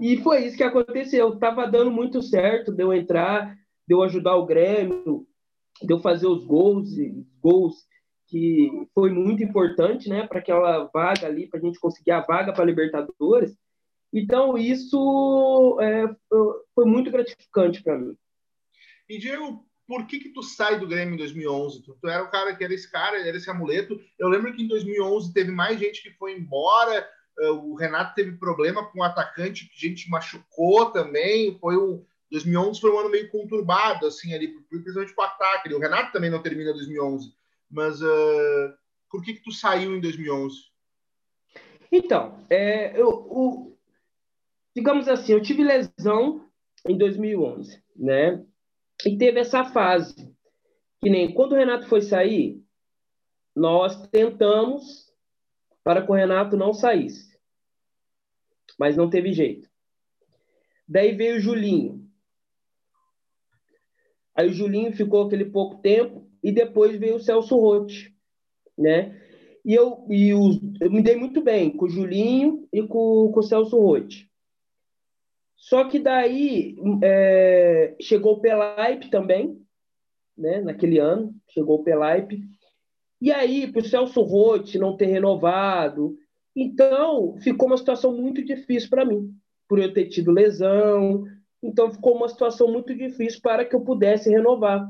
e 0.00 0.16
foi 0.18 0.46
isso 0.46 0.56
que 0.56 0.62
aconteceu. 0.62 1.36
Tava 1.38 1.66
dando 1.66 1.90
muito 1.90 2.22
certo 2.22 2.72
de 2.72 2.82
eu 2.82 2.92
entrar, 2.92 3.56
de 3.88 3.94
eu 3.94 4.02
ajudar 4.02 4.36
o 4.36 4.46
Grêmio, 4.46 5.26
de 5.82 5.92
eu 5.92 5.98
fazer 5.98 6.26
os 6.26 6.44
gols, 6.44 6.90
gols 7.42 7.86
que 8.34 8.88
foi 8.92 9.10
muito 9.10 9.44
importante, 9.44 10.08
né, 10.08 10.26
para 10.26 10.40
aquela 10.40 10.90
vaga 10.92 11.24
ali, 11.24 11.46
para 11.46 11.60
a 11.60 11.62
gente 11.62 11.78
conseguir 11.78 12.10
a 12.10 12.20
vaga 12.20 12.52
para 12.52 12.64
Libertadores. 12.64 13.56
Então, 14.12 14.58
isso 14.58 15.78
é, 15.80 16.12
foi 16.74 16.84
muito 16.84 17.12
gratificante 17.12 17.80
para 17.80 17.96
mim. 17.96 18.16
E, 19.08 19.18
Diego, 19.18 19.64
por 19.86 20.08
que 20.08 20.18
que 20.18 20.30
tu 20.30 20.42
sai 20.42 20.80
do 20.80 20.88
Grêmio 20.88 21.14
em 21.14 21.18
2011? 21.18 21.84
Tu, 21.84 21.94
tu, 21.94 22.08
era 22.08 22.24
o 22.24 22.30
cara 22.30 22.56
que 22.56 22.64
era 22.64 22.74
esse 22.74 22.90
cara, 22.90 23.24
era 23.24 23.36
esse 23.36 23.48
amuleto. 23.48 24.00
Eu 24.18 24.28
lembro 24.28 24.52
que 24.52 24.64
em 24.64 24.68
2011 24.68 25.32
teve 25.32 25.52
mais 25.52 25.78
gente 25.78 26.02
que 26.02 26.10
foi 26.10 26.36
embora, 26.36 27.08
uh, 27.38 27.70
o 27.70 27.76
Renato 27.76 28.16
teve 28.16 28.32
problema 28.32 28.84
com 28.84 28.98
o 28.98 29.04
atacante, 29.04 29.68
que 29.68 29.86
a 29.86 29.88
gente 29.88 30.10
machucou 30.10 30.90
também, 30.90 31.56
foi 31.60 31.76
um... 31.76 32.04
2011 32.32 32.80
foi 32.80 32.90
um 32.90 32.98
ano 32.98 33.10
meio 33.10 33.30
conturbado, 33.30 34.08
assim, 34.08 34.34
ali, 34.34 34.48
principalmente 34.68 35.14
com 35.14 35.22
o 35.22 35.24
ataque. 35.24 35.72
O 35.72 35.78
Renato 35.78 36.10
também 36.10 36.30
não 36.30 36.42
termina 36.42 36.72
2011. 36.72 37.32
Mas 37.74 38.00
uh, 38.00 38.72
por 39.10 39.20
que, 39.20 39.34
que 39.34 39.42
tu 39.42 39.50
saiu 39.50 39.96
em 39.96 40.00
2011? 40.00 40.54
Então, 41.90 42.46
é, 42.48 42.98
eu, 42.98 43.08
o, 43.08 43.76
digamos 44.74 45.08
assim, 45.08 45.32
eu 45.32 45.42
tive 45.42 45.64
lesão 45.64 46.48
em 46.86 46.96
2011, 46.96 47.82
né? 47.96 48.44
E 49.04 49.18
teve 49.18 49.40
essa 49.40 49.64
fase 49.64 50.32
que 51.00 51.10
nem 51.10 51.34
quando 51.34 51.52
o 51.52 51.56
Renato 51.56 51.88
foi 51.88 52.00
sair, 52.00 52.62
nós 53.54 54.06
tentamos 54.06 55.12
para 55.82 56.00
que 56.00 56.10
o 56.10 56.14
Renato 56.14 56.56
não 56.56 56.72
saísse, 56.72 57.36
mas 58.78 58.96
não 58.96 59.10
teve 59.10 59.32
jeito. 59.32 59.68
Daí 60.86 61.12
veio 61.12 61.36
o 61.36 61.40
Julinho. 61.40 62.08
Aí 64.34 64.48
o 64.48 64.52
Julinho 64.52 64.92
ficou 64.92 65.26
aquele 65.26 65.44
pouco 65.44 65.82
tempo, 65.82 66.30
e 66.44 66.52
depois 66.52 66.98
veio 66.98 67.16
o 67.16 67.20
Celso 67.20 67.56
Rotti, 67.56 68.14
né? 68.76 69.18
E 69.64 69.72
eu, 69.72 70.04
e 70.10 70.34
os, 70.34 70.60
eu 70.78 70.90
me 70.90 71.02
dei 71.02 71.16
muito 71.16 71.40
bem 71.40 71.74
com 71.74 71.86
o 71.86 71.88
Julinho 71.88 72.68
e 72.70 72.82
com, 72.82 73.32
com 73.32 73.40
o 73.40 73.42
Celso 73.42 73.80
Rotti. 73.80 74.30
Só 75.56 75.88
que 75.88 75.98
daí 75.98 76.76
é, 77.02 77.96
chegou 77.98 78.34
o 78.34 78.40
Pelaipe 78.40 79.08
também, 79.08 79.58
né? 80.36 80.60
Naquele 80.60 80.98
ano, 80.98 81.34
chegou 81.48 81.80
o 81.80 81.82
Pelaipe. 81.82 82.42
E 83.22 83.32
aí, 83.32 83.72
para 83.72 83.80
o 83.80 83.84
Celso 83.84 84.20
Rotti 84.20 84.78
não 84.78 84.98
ter 84.98 85.06
renovado, 85.06 86.14
então 86.54 87.38
ficou 87.38 87.68
uma 87.68 87.78
situação 87.78 88.14
muito 88.14 88.44
difícil 88.44 88.90
para 88.90 89.06
mim, 89.06 89.34
por 89.66 89.78
eu 89.78 89.94
ter 89.94 90.08
tido 90.08 90.30
lesão. 90.30 91.24
Então 91.62 91.90
ficou 91.90 92.14
uma 92.14 92.28
situação 92.28 92.70
muito 92.70 92.94
difícil 92.94 93.40
para 93.40 93.64
que 93.64 93.74
eu 93.74 93.80
pudesse 93.80 94.28
renovar. 94.28 94.86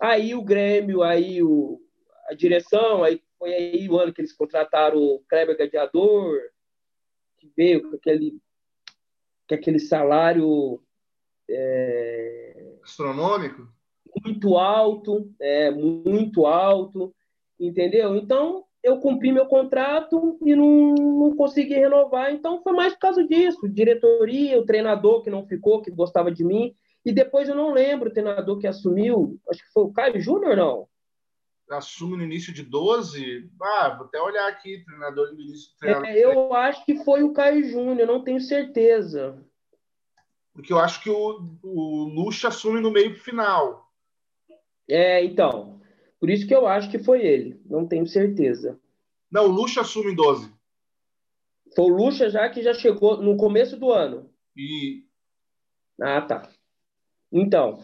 Aí 0.00 0.34
o 0.34 0.42
Grêmio, 0.42 1.02
aí 1.02 1.42
o, 1.42 1.80
a 2.28 2.34
direção, 2.34 3.04
aí 3.04 3.22
foi 3.38 3.54
aí 3.54 3.88
o 3.88 3.98
ano 3.98 4.12
que 4.12 4.20
eles 4.20 4.32
contrataram 4.32 4.98
o 4.98 5.20
Kleber 5.28 5.56
Gladiador, 5.56 6.40
que 7.38 7.50
veio 7.56 7.88
com 7.88 7.96
aquele, 7.96 8.38
com 9.48 9.54
aquele 9.54 9.78
salário 9.78 10.82
é, 11.48 12.76
astronômico? 12.82 13.68
muito 14.24 14.56
alto, 14.56 15.30
é, 15.40 15.70
muito 15.70 16.46
alto, 16.46 17.14
entendeu? 17.58 18.16
Então 18.16 18.64
eu 18.82 18.98
cumpri 18.98 19.32
meu 19.32 19.46
contrato 19.46 20.38
e 20.44 20.54
não, 20.54 20.94
não 20.94 21.36
consegui 21.36 21.74
renovar, 21.74 22.32
então 22.32 22.62
foi 22.62 22.72
mais 22.74 22.92
por 22.92 23.00
causa 23.00 23.26
disso, 23.26 23.68
diretoria, 23.68 24.60
o 24.60 24.66
treinador 24.66 25.22
que 25.22 25.30
não 25.30 25.46
ficou, 25.46 25.80
que 25.80 25.90
gostava 25.90 26.30
de 26.30 26.44
mim, 26.44 26.74
e 27.04 27.12
depois 27.12 27.48
eu 27.48 27.54
não 27.54 27.72
lembro 27.72 28.08
o 28.08 28.12
treinador 28.12 28.58
que 28.58 28.66
assumiu, 28.66 29.38
acho 29.50 29.60
que 29.62 29.72
foi 29.72 29.84
o 29.84 29.92
Caio 29.92 30.20
Júnior, 30.20 30.56
não? 30.56 30.88
Assume 31.70 32.16
no 32.16 32.22
início 32.22 32.52
de 32.52 32.62
12? 32.62 33.50
Ah, 33.60 33.94
vou 33.96 34.06
até 34.06 34.20
olhar 34.20 34.48
aqui, 34.48 34.84
treinador 34.84 35.32
no 35.32 35.40
início 35.40 35.72
do 35.72 35.78
treinador. 35.78 36.08
É, 36.08 36.18
eu 36.18 36.54
acho 36.54 36.84
que 36.84 37.02
foi 37.04 37.22
o 37.22 37.32
Caio 37.32 37.68
Júnior, 37.68 38.06
não 38.06 38.22
tenho 38.22 38.40
certeza. 38.40 39.42
Porque 40.52 40.72
eu 40.72 40.78
acho 40.78 41.02
que 41.02 41.10
o, 41.10 41.58
o 41.62 42.04
Lucha 42.04 42.48
assume 42.48 42.80
no 42.80 42.90
meio 42.90 43.16
final. 43.16 43.90
É, 44.88 45.24
então. 45.24 45.80
Por 46.20 46.30
isso 46.30 46.46
que 46.46 46.54
eu 46.54 46.66
acho 46.66 46.90
que 46.90 46.98
foi 46.98 47.22
ele. 47.22 47.60
Não 47.66 47.86
tenho 47.86 48.06
certeza. 48.06 48.78
Não, 49.30 49.46
o 49.46 49.50
Lucha 49.50 49.80
assume 49.80 50.12
em 50.12 50.14
12. 50.14 50.52
Foi 51.74 51.84
o 51.84 51.96
Lucha 51.96 52.30
já 52.30 52.48
que 52.48 52.62
já 52.62 52.72
chegou 52.72 53.20
no 53.20 53.36
começo 53.36 53.76
do 53.76 53.90
ano. 53.90 54.30
E. 54.56 55.04
Ah, 56.00 56.22
tá. 56.22 56.48
Então, 57.36 57.82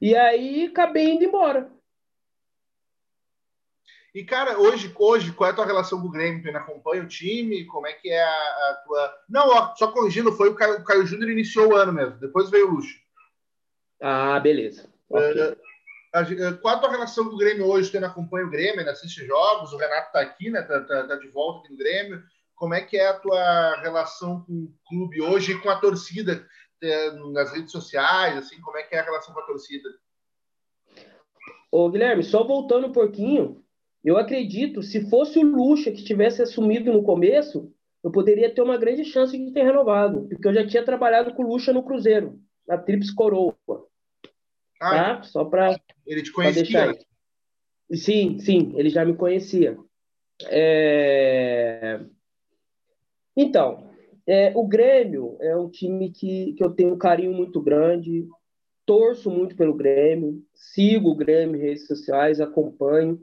e 0.00 0.14
aí 0.16 0.66
acabei 0.66 1.14
indo 1.14 1.24
embora. 1.24 1.68
E, 4.14 4.22
cara, 4.22 4.56
hoje, 4.56 4.94
hoje, 4.96 5.32
qual 5.32 5.50
é 5.50 5.52
a 5.52 5.56
tua 5.56 5.66
relação 5.66 6.00
com 6.00 6.06
o 6.06 6.10
Grêmio? 6.10 6.40
Tu 6.40 6.46
ainda 6.46 6.60
acompanha 6.60 7.02
o 7.02 7.08
time? 7.08 7.66
Como 7.66 7.88
é 7.88 7.92
que 7.92 8.08
é 8.08 8.22
a, 8.22 8.30
a 8.30 8.82
tua. 8.84 9.14
Não, 9.28 9.48
ó, 9.48 9.74
só 9.74 9.90
corrigindo, 9.90 10.30
foi 10.30 10.50
o 10.50 10.54
Caio, 10.54 10.78
o 10.78 10.84
Caio 10.84 11.04
Júnior 11.04 11.30
iniciou 11.30 11.72
o 11.72 11.74
ano 11.74 11.92
mesmo, 11.92 12.20
depois 12.20 12.48
veio 12.48 12.68
o 12.68 12.70
Luxo. 12.70 12.96
Ah, 14.00 14.38
beleza. 14.38 14.88
Okay. 15.08 15.42
Uh, 15.42 16.56
qual 16.62 16.76
a 16.76 16.78
tua 16.78 16.90
relação 16.92 17.24
com 17.24 17.34
o 17.34 17.38
Grêmio 17.38 17.66
hoje? 17.66 17.90
Tu 17.90 17.96
ainda 17.96 18.06
acompanha 18.06 18.46
o 18.46 18.50
Grêmio, 18.50 18.78
ainda 18.78 18.92
assiste 18.92 19.26
jogos? 19.26 19.72
O 19.72 19.76
Renato 19.76 20.12
tá 20.12 20.20
aqui, 20.20 20.48
né? 20.50 20.62
Tá, 20.62 20.80
tá, 20.82 21.08
tá 21.08 21.16
de 21.16 21.26
volta 21.30 21.60
aqui 21.60 21.72
no 21.72 21.78
Grêmio. 21.78 22.22
Como 22.54 22.72
é 22.72 22.80
que 22.80 22.96
é 22.96 23.08
a 23.08 23.18
tua 23.18 23.80
relação 23.80 24.42
com 24.42 24.52
o 24.52 24.74
clube 24.88 25.20
hoje 25.20 25.52
e 25.52 25.60
com 25.60 25.70
a 25.70 25.80
torcida? 25.80 26.46
Nas 27.32 27.52
redes 27.52 27.72
sociais, 27.72 28.36
assim, 28.36 28.60
como 28.60 28.76
é 28.76 28.82
que 28.82 28.94
é 28.94 28.98
a 29.00 29.04
relação 29.04 29.32
com 29.32 29.40
a 29.40 29.46
torcida? 29.46 29.88
Ô, 31.70 31.90
Guilherme, 31.90 32.22
só 32.22 32.44
voltando 32.44 32.88
um 32.88 32.92
pouquinho, 32.92 33.64
eu 34.04 34.18
acredito, 34.18 34.82
se 34.82 35.08
fosse 35.08 35.38
o 35.38 35.42
Lucha 35.42 35.90
que 35.90 36.04
tivesse 36.04 36.42
assumido 36.42 36.92
no 36.92 37.02
começo, 37.02 37.72
eu 38.02 38.10
poderia 38.10 38.54
ter 38.54 38.60
uma 38.60 38.76
grande 38.76 39.04
chance 39.04 39.36
de 39.36 39.50
ter 39.50 39.64
renovado, 39.64 40.28
porque 40.28 40.46
eu 40.46 40.52
já 40.52 40.66
tinha 40.66 40.84
trabalhado 40.84 41.32
com 41.32 41.42
o 41.42 41.48
Lucha 41.48 41.72
no 41.72 41.82
Cruzeiro, 41.82 42.38
na 42.68 42.76
Trips 42.76 43.10
Coroa. 43.10 43.56
Ah, 44.78 44.90
tá? 44.90 45.22
Só 45.22 45.44
para 45.46 45.80
Ele 46.06 46.22
te 46.22 46.30
conhecia? 46.30 46.98
Sim, 47.92 48.38
sim, 48.40 48.74
ele 48.76 48.90
já 48.90 49.04
me 49.04 49.16
conhecia. 49.16 49.78
É... 50.46 52.00
Então, 53.36 53.90
é, 54.26 54.52
o 54.54 54.66
Grêmio 54.66 55.36
é 55.40 55.56
um 55.56 55.68
time 55.68 56.10
que, 56.10 56.54
que 56.54 56.64
eu 56.64 56.70
tenho 56.70 56.94
um 56.94 56.98
carinho 56.98 57.32
muito 57.32 57.60
grande. 57.60 58.26
torço 58.86 59.30
muito 59.30 59.56
pelo 59.56 59.74
Grêmio, 59.74 60.42
sigo 60.54 61.10
o 61.10 61.16
Grêmio 61.16 61.56
em 61.56 61.62
redes 61.62 61.86
sociais, 61.86 62.40
acompanho. 62.40 63.20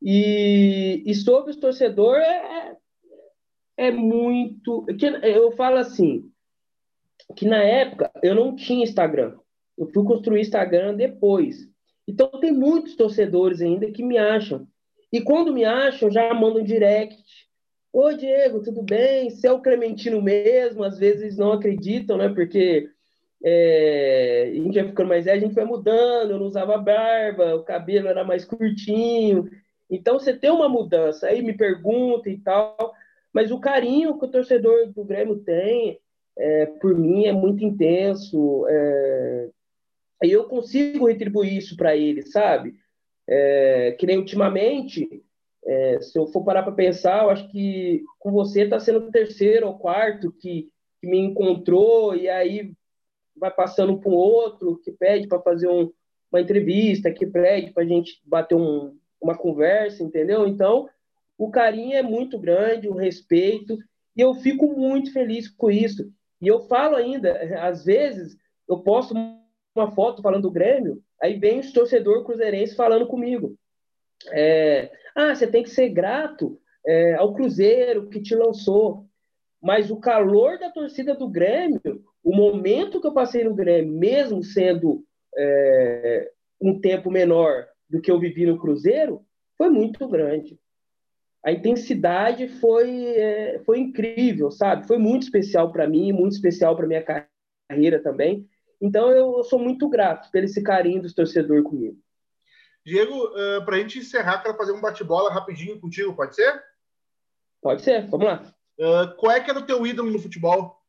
E, 0.00 1.02
e 1.06 1.14
sobre 1.14 1.50
os 1.50 1.56
torcedores, 1.56 2.26
é, 2.26 2.76
é 3.76 3.90
muito. 3.90 4.84
Eu 5.22 5.52
falo 5.52 5.76
assim, 5.76 6.30
que 7.36 7.46
na 7.46 7.62
época 7.62 8.10
eu 8.22 8.34
não 8.34 8.54
tinha 8.54 8.84
Instagram. 8.84 9.38
Eu 9.78 9.86
fui 9.86 10.04
construir 10.04 10.40
Instagram 10.40 10.94
depois. 10.94 11.68
Então 12.06 12.28
tem 12.40 12.52
muitos 12.52 12.96
torcedores 12.96 13.60
ainda 13.60 13.90
que 13.90 14.02
me 14.02 14.18
acham. 14.18 14.66
E 15.12 15.20
quando 15.20 15.52
me 15.52 15.64
acham, 15.64 16.10
já 16.10 16.32
mandam 16.34 16.62
direct. 16.62 17.22
Oi, 17.94 18.16
Diego, 18.16 18.62
tudo 18.62 18.82
bem? 18.82 19.28
Você 19.28 19.46
é 19.46 19.52
o 19.52 19.60
Clementino 19.60 20.22
mesmo? 20.22 20.82
Às 20.82 20.98
vezes 20.98 21.36
não 21.36 21.52
acreditam, 21.52 22.16
né? 22.16 22.26
Porque 22.30 22.88
é, 23.44 24.48
a 24.50 24.54
gente 24.54 24.74
vai 24.74 24.88
ficando 24.88 25.08
mais 25.08 25.26
velho, 25.26 25.36
a 25.38 25.46
gente 25.46 25.54
vai 25.54 25.64
mudando, 25.66 26.30
eu 26.30 26.38
não 26.38 26.46
usava 26.46 26.78
barba, 26.78 27.54
o 27.54 27.62
cabelo 27.62 28.08
era 28.08 28.24
mais 28.24 28.46
curtinho. 28.46 29.50
Então 29.90 30.18
você 30.18 30.32
tem 30.34 30.50
uma 30.50 30.70
mudança, 30.70 31.26
aí 31.26 31.42
me 31.42 31.52
pergunta 31.52 32.30
e 32.30 32.38
tal, 32.38 32.94
mas 33.30 33.50
o 33.50 33.60
carinho 33.60 34.18
que 34.18 34.24
o 34.24 34.30
torcedor 34.30 34.90
do 34.90 35.04
Grêmio 35.04 35.36
tem 35.40 36.00
é, 36.38 36.66
por 36.66 36.96
mim 36.98 37.26
é 37.26 37.32
muito 37.32 37.62
intenso. 37.62 38.66
É, 38.68 39.50
e 40.24 40.32
eu 40.32 40.44
consigo 40.44 41.08
retribuir 41.08 41.58
isso 41.58 41.76
para 41.76 41.94
ele, 41.94 42.22
sabe? 42.22 42.74
É, 43.28 43.92
que 43.98 44.06
nem 44.06 44.16
ultimamente, 44.16 45.22
é, 45.64 46.00
se 46.00 46.18
eu 46.18 46.26
for 46.26 46.44
parar 46.44 46.62
para 46.62 46.72
pensar, 46.72 47.22
eu 47.22 47.30
acho 47.30 47.48
que 47.48 48.02
com 48.18 48.32
você 48.32 48.62
está 48.62 48.80
sendo 48.80 48.98
o 49.00 49.10
terceiro 49.10 49.68
ou 49.68 49.78
quarto 49.78 50.32
que, 50.32 50.68
que 51.00 51.06
me 51.06 51.18
encontrou 51.18 52.14
e 52.14 52.28
aí 52.28 52.72
vai 53.36 53.50
passando 53.50 53.98
para 53.98 54.10
um 54.10 54.14
outro 54.14 54.80
que 54.82 54.90
pede 54.90 55.28
para 55.28 55.40
fazer 55.40 55.68
um, 55.68 55.92
uma 56.30 56.40
entrevista, 56.40 57.12
que 57.12 57.26
pede 57.26 57.70
para 57.72 57.82
a 57.82 57.86
gente 57.86 58.20
bater 58.24 58.54
um, 58.54 58.96
uma 59.20 59.36
conversa, 59.36 60.02
entendeu? 60.02 60.46
Então, 60.46 60.88
o 61.38 61.50
carinho 61.50 61.94
é 61.94 62.02
muito 62.02 62.38
grande, 62.38 62.88
o 62.88 62.94
respeito, 62.94 63.78
e 64.16 64.20
eu 64.20 64.34
fico 64.34 64.66
muito 64.68 65.12
feliz 65.12 65.48
com 65.48 65.70
isso. 65.70 66.10
E 66.40 66.48
eu 66.48 66.60
falo 66.60 66.96
ainda, 66.96 67.38
às 67.62 67.84
vezes, 67.84 68.36
eu 68.68 68.80
posto 68.80 69.14
uma 69.74 69.90
foto 69.92 70.20
falando 70.20 70.42
do 70.42 70.50
Grêmio, 70.50 71.02
aí 71.20 71.38
vem 71.38 71.60
os 71.60 71.72
torcedor 71.72 72.24
cruzeirense 72.24 72.74
falando 72.74 73.06
comigo. 73.06 73.56
É, 74.30 74.90
ah, 75.14 75.34
você 75.34 75.46
tem 75.46 75.62
que 75.62 75.70
ser 75.70 75.90
grato 75.90 76.60
é, 76.86 77.14
ao 77.14 77.34
Cruzeiro 77.34 78.08
que 78.08 78.20
te 78.20 78.34
lançou. 78.34 79.06
Mas 79.60 79.90
o 79.90 79.96
calor 79.96 80.58
da 80.58 80.70
torcida 80.70 81.14
do 81.14 81.28
Grêmio 81.28 82.02
o 82.22 82.34
momento 82.34 83.00
que 83.00 83.06
eu 83.06 83.12
passei 83.12 83.42
no 83.42 83.54
Grêmio, 83.54 83.92
mesmo 83.92 84.42
sendo 84.42 85.04
é, 85.36 86.30
um 86.60 86.78
tempo 86.78 87.10
menor 87.10 87.66
do 87.90 88.00
que 88.00 88.10
eu 88.10 88.18
vivi 88.18 88.46
no 88.46 88.58
Cruzeiro, 88.58 89.22
foi 89.58 89.68
muito 89.68 90.06
grande. 90.08 90.58
A 91.44 91.50
intensidade 91.50 92.46
foi, 92.46 93.06
é, 93.06 93.60
foi 93.66 93.80
incrível, 93.80 94.50
sabe? 94.52 94.86
Foi 94.86 94.98
muito 94.98 95.24
especial 95.24 95.72
para 95.72 95.88
mim, 95.88 96.12
muito 96.12 96.32
especial 96.32 96.76
para 96.76 96.86
minha 96.86 97.04
carreira 97.68 98.00
também. 98.00 98.46
Então 98.80 99.10
eu, 99.10 99.38
eu, 99.38 99.44
sou 99.44 99.58
muito 99.58 99.88
grato 99.88 100.30
pelo 100.30 100.44
esse 100.44 100.62
carinho 100.62 101.02
dos 101.02 101.14
torcedores 101.14 101.64
comigo. 101.64 101.98
Diego, 102.84 103.28
uh, 103.28 103.64
para 103.64 103.76
a 103.76 103.78
gente 103.78 104.00
encerrar, 104.00 104.42
quero 104.42 104.56
fazer 104.56 104.72
um 104.72 104.80
bate-bola 104.80 105.32
rapidinho 105.32 105.80
contigo, 105.80 106.16
pode 106.16 106.34
ser? 106.34 106.62
Pode 107.60 107.82
ser, 107.82 108.08
vamos 108.08 108.26
lá. 108.26 108.54
Uh, 108.78 109.14
qual 109.16 109.32
é 109.32 109.40
que 109.40 109.50
era 109.50 109.60
o 109.60 109.66
teu 109.66 109.86
ídolo 109.86 110.10
no 110.10 110.18
futebol? 110.18 110.82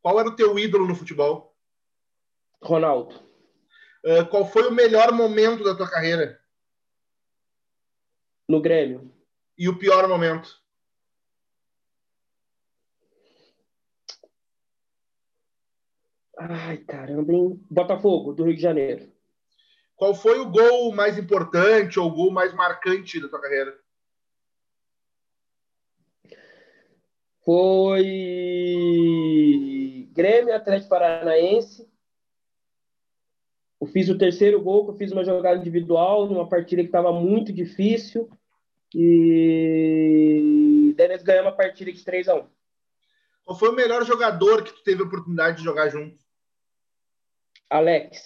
Qual 0.00 0.18
era 0.20 0.28
o 0.28 0.36
teu 0.36 0.56
ídolo 0.58 0.86
no 0.86 0.94
futebol? 0.94 1.56
Ronaldo. 2.62 3.14
Uh, 4.04 4.26
qual 4.30 4.46
foi 4.46 4.68
o 4.68 4.72
melhor 4.72 5.12
momento 5.12 5.64
da 5.64 5.76
tua 5.76 5.90
carreira? 5.90 6.40
No 8.48 8.60
Grêmio. 8.60 9.12
E 9.58 9.68
o 9.68 9.78
pior 9.78 10.06
momento? 10.08 10.61
Ai, 16.50 16.78
caramba, 16.78 17.32
hein? 17.32 17.64
Botafogo, 17.70 18.32
do 18.32 18.44
Rio 18.44 18.56
de 18.56 18.62
Janeiro. 18.62 19.12
Qual 19.94 20.14
foi 20.14 20.40
o 20.40 20.50
gol 20.50 20.92
mais 20.92 21.16
importante 21.16 22.00
ou 22.00 22.08
o 22.08 22.14
gol 22.14 22.32
mais 22.32 22.52
marcante 22.52 23.20
da 23.20 23.28
tua 23.28 23.40
carreira? 23.40 23.72
Foi 27.44 28.02
Grêmio 30.12 30.54
Atlético 30.54 30.90
Paranaense. 30.90 31.88
Eu 33.80 33.86
fiz 33.86 34.08
o 34.08 34.18
terceiro 34.18 34.60
gol, 34.60 34.84
que 34.84 34.92
eu 34.92 34.96
fiz 34.96 35.12
uma 35.12 35.24
jogada 35.24 35.58
individual 35.58 36.26
numa 36.26 36.48
partida 36.48 36.82
que 36.82 36.88
estava 36.88 37.12
muito 37.12 37.52
difícil. 37.52 38.28
E 38.94 40.94
daí 40.96 41.08
nós 41.08 41.22
ganhamos 41.22 41.52
a 41.52 41.56
partida 41.56 41.92
de 41.92 42.04
3 42.04 42.28
a 42.28 42.36
1 42.36 42.46
Qual 43.44 43.58
foi 43.58 43.70
o 43.70 43.74
melhor 43.74 44.04
jogador 44.04 44.62
que 44.62 44.72
tu 44.72 44.82
teve 44.82 45.02
a 45.02 45.06
oportunidade 45.06 45.58
de 45.58 45.64
jogar 45.64 45.88
junto? 45.88 46.21
Alex. 47.72 48.22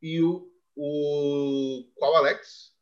E 0.00 0.22
o, 0.22 0.50
o... 0.74 1.84
qual 1.94 2.16
Alex? 2.16 2.72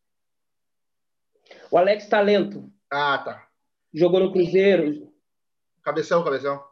O 1.69 1.77
Alex 1.77 2.07
Talento. 2.09 2.73
Ah, 2.89 3.19
tá. 3.19 3.49
Jogou 3.93 4.21
no 4.21 4.33
Cruzeiro. 4.33 5.13
Cabeção, 5.83 6.23
cabeção. 6.23 6.65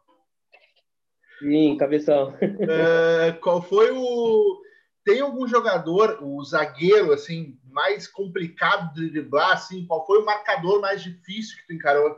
Sim, 1.40 1.76
cabeção. 1.76 2.32
É, 2.40 3.32
qual 3.32 3.60
foi 3.60 3.90
o. 3.90 4.62
Tem 5.04 5.20
algum 5.20 5.48
jogador, 5.48 6.22
o 6.22 6.40
zagueiro, 6.44 7.12
assim, 7.12 7.58
mais 7.64 8.06
complicado 8.06 8.94
de 8.94 9.10
driblar, 9.10 9.54
assim? 9.54 9.84
Qual 9.84 10.06
foi 10.06 10.22
o 10.22 10.24
marcador 10.24 10.80
mais 10.80 11.02
difícil 11.02 11.56
que 11.56 11.66
tu 11.66 11.72
encarou? 11.72 12.16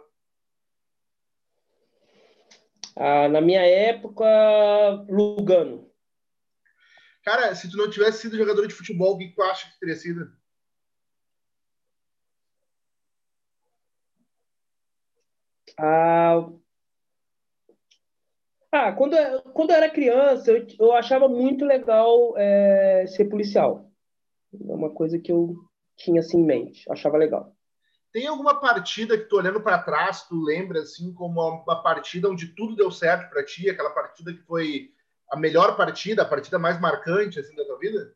Ah, 2.94 3.26
na 3.30 3.40
minha 3.40 3.62
época, 3.62 4.26
Lugano. 5.08 5.93
Cara, 7.24 7.54
se 7.54 7.70
tu 7.70 7.78
não 7.78 7.88
tivesse 7.88 8.20
sido 8.20 8.36
jogador 8.36 8.66
de 8.66 8.74
futebol, 8.74 9.14
o 9.14 9.18
que 9.18 9.34
tu 9.34 9.42
acha 9.42 9.66
que 9.70 9.80
teria 9.80 9.96
sido? 9.96 10.30
Ah, 15.78 16.46
ah, 18.70 18.92
quando, 18.92 19.16
quando 19.54 19.70
eu 19.70 19.76
era 19.76 19.90
criança, 19.90 20.50
eu, 20.52 20.66
eu 20.78 20.92
achava 20.92 21.26
muito 21.26 21.64
legal 21.64 22.34
é, 22.36 23.06
ser 23.06 23.24
policial. 23.24 23.90
É 24.52 24.72
uma 24.74 24.90
coisa 24.90 25.18
que 25.18 25.32
eu 25.32 25.56
tinha 25.96 26.20
assim 26.20 26.40
em 26.40 26.44
mente, 26.44 26.84
achava 26.90 27.16
legal. 27.16 27.56
Tem 28.12 28.26
alguma 28.26 28.60
partida 28.60 29.16
que 29.16 29.24
tu 29.24 29.38
olhando 29.38 29.62
para 29.62 29.82
trás, 29.82 30.24
tu 30.28 30.40
lembra 30.42 30.80
assim 30.82 31.12
como 31.14 31.40
uma 31.40 31.82
partida 31.82 32.28
onde 32.28 32.54
tudo 32.54 32.76
deu 32.76 32.90
certo 32.90 33.30
para 33.30 33.44
ti, 33.44 33.68
aquela 33.68 33.90
partida 33.90 34.32
que 34.32 34.42
foi 34.42 34.92
a 35.34 35.36
melhor 35.36 35.76
partida, 35.76 36.22
a 36.22 36.28
partida 36.28 36.60
mais 36.60 36.80
marcante 36.80 37.40
assim 37.40 37.56
da 37.56 37.64
tua 37.64 37.76
vida? 37.78 38.14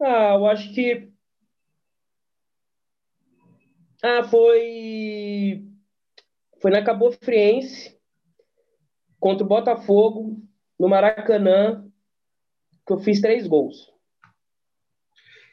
Ah, 0.00 0.34
eu 0.34 0.46
acho 0.46 0.72
que 0.72 1.12
ah, 4.04 4.22
foi. 4.24 5.68
Foi 6.60 6.70
na 6.70 6.84
Cabo 6.84 7.10
Friense, 7.10 8.00
contra 9.18 9.44
o 9.44 9.48
Botafogo, 9.48 10.40
no 10.78 10.88
Maracanã, 10.88 11.88
que 12.86 12.92
eu 12.92 13.00
fiz 13.00 13.20
três 13.20 13.48
gols. 13.48 13.92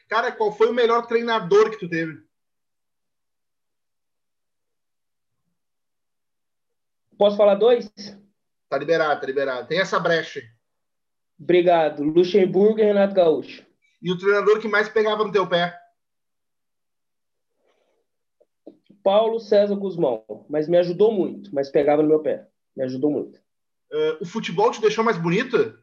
Cara, 0.08 0.30
qual 0.30 0.52
foi 0.52 0.68
o 0.68 0.72
melhor 0.72 1.06
treinador 1.06 1.70
que 1.70 1.78
tu 1.78 1.88
teve? 1.88 2.29
Posso 7.20 7.36
falar 7.36 7.56
dois? 7.56 7.92
Tá 8.70 8.78
liberado, 8.78 9.20
tá 9.20 9.26
liberado. 9.26 9.68
Tem 9.68 9.78
essa 9.78 10.00
brecha. 10.00 10.40
Obrigado. 11.38 12.02
Luxemburgo 12.02 12.80
e 12.80 12.82
Renato 12.82 13.12
Gaúcho. 13.12 13.62
E 14.00 14.10
o 14.10 14.16
treinador 14.16 14.58
que 14.58 14.66
mais 14.66 14.88
pegava 14.88 15.22
no 15.22 15.30
teu 15.30 15.46
pé? 15.46 15.78
Paulo 19.04 19.38
César 19.38 19.76
Guzmão, 19.76 20.24
mas 20.48 20.66
me 20.66 20.78
ajudou 20.78 21.12
muito, 21.12 21.54
mas 21.54 21.68
pegava 21.68 22.02
no 22.02 22.08
meu 22.08 22.20
pé. 22.20 22.48
Me 22.74 22.84
ajudou 22.84 23.10
muito. 23.10 23.38
Uh, 23.92 24.16
o 24.22 24.24
futebol 24.24 24.70
te 24.70 24.80
deixou 24.80 25.04
mais 25.04 25.18
bonita? 25.18 25.78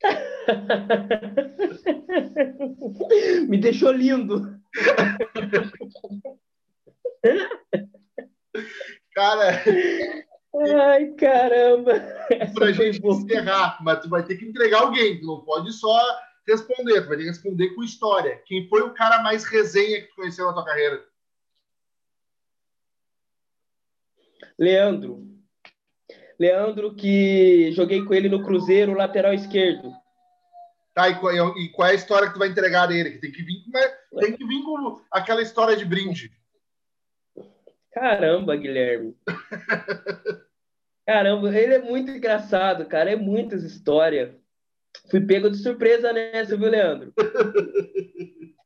me 3.46 3.58
deixou 3.58 3.92
lindo. 3.92 4.58
Cara. 9.14 9.62
Ai, 10.84 11.06
caramba. 11.12 11.92
Pra 12.54 12.72
gente 12.72 13.04
encerrar, 13.04 13.78
mas 13.82 14.00
tu 14.00 14.08
vai 14.08 14.24
ter 14.24 14.36
que 14.36 14.44
entregar 14.44 14.82
alguém. 14.82 15.20
Tu 15.20 15.26
não 15.26 15.40
pode 15.40 15.72
só 15.72 15.98
responder, 16.46 17.02
tu 17.02 17.08
vai 17.08 17.16
ter 17.16 17.24
que 17.24 17.30
responder 17.30 17.74
com 17.74 17.82
história. 17.82 18.40
Quem 18.46 18.68
foi 18.68 18.82
o 18.82 18.94
cara 18.94 19.22
mais 19.22 19.44
resenha 19.44 20.00
que 20.00 20.08
tu 20.08 20.16
conheceu 20.16 20.46
na 20.46 20.52
tua 20.52 20.64
carreira? 20.64 21.04
Leandro. 24.58 25.26
Leandro, 26.38 26.94
que 26.94 27.70
joguei 27.72 28.04
com 28.04 28.14
ele 28.14 28.28
no 28.28 28.42
Cruzeiro, 28.42 28.94
lateral 28.94 29.34
esquerdo. 29.34 29.92
Tá, 30.94 31.08
e 31.08 31.18
qual, 31.20 31.58
e 31.58 31.68
qual 31.68 31.88
é 31.88 31.92
a 31.92 31.94
história 31.94 32.28
que 32.28 32.34
tu 32.34 32.38
vai 32.38 32.48
entregar 32.48 32.86
dele? 32.86 33.12
Que 33.12 33.18
tem 33.18 33.30
que 33.30 33.42
vir 33.42 33.62
com, 33.64 34.18
tem 34.18 34.36
que 34.36 34.44
vir 34.44 34.62
com 34.62 35.00
aquela 35.10 35.42
história 35.42 35.76
de 35.76 35.84
brinde. 35.84 36.32
Caramba, 37.92 38.56
Guilherme. 38.56 39.16
Caramba, 41.06 41.56
ele 41.56 41.74
é 41.74 41.78
muito 41.82 42.10
engraçado, 42.10 42.86
cara. 42.86 43.10
É 43.10 43.16
muitas 43.16 43.64
histórias. 43.64 44.32
Fui 45.10 45.20
pego 45.20 45.50
de 45.50 45.56
surpresa 45.56 46.12
nessa, 46.12 46.56
viu, 46.56 46.68
Leandro? 46.70 47.12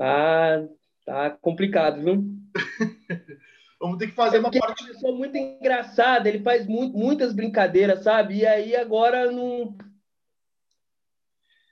ah, 0.00 0.64
tá 1.04 1.30
complicado, 1.30 2.02
viu? 2.02 2.24
Vamos 3.80 3.98
ter 3.98 4.06
que 4.08 4.14
fazer 4.14 4.36
é 4.36 4.40
uma 4.40 4.50
parte. 4.50 4.82
Ele 4.82 4.90
é 4.90 4.92
uma 4.92 4.94
pessoa 4.94 5.16
muito 5.16 5.36
engraçada, 5.36 6.28
ele 6.28 6.40
faz 6.40 6.66
muito, 6.66 6.96
muitas 6.96 7.32
brincadeiras, 7.32 8.02
sabe? 8.04 8.38
E 8.38 8.46
aí 8.46 8.74
agora 8.76 9.30
não. 9.30 9.76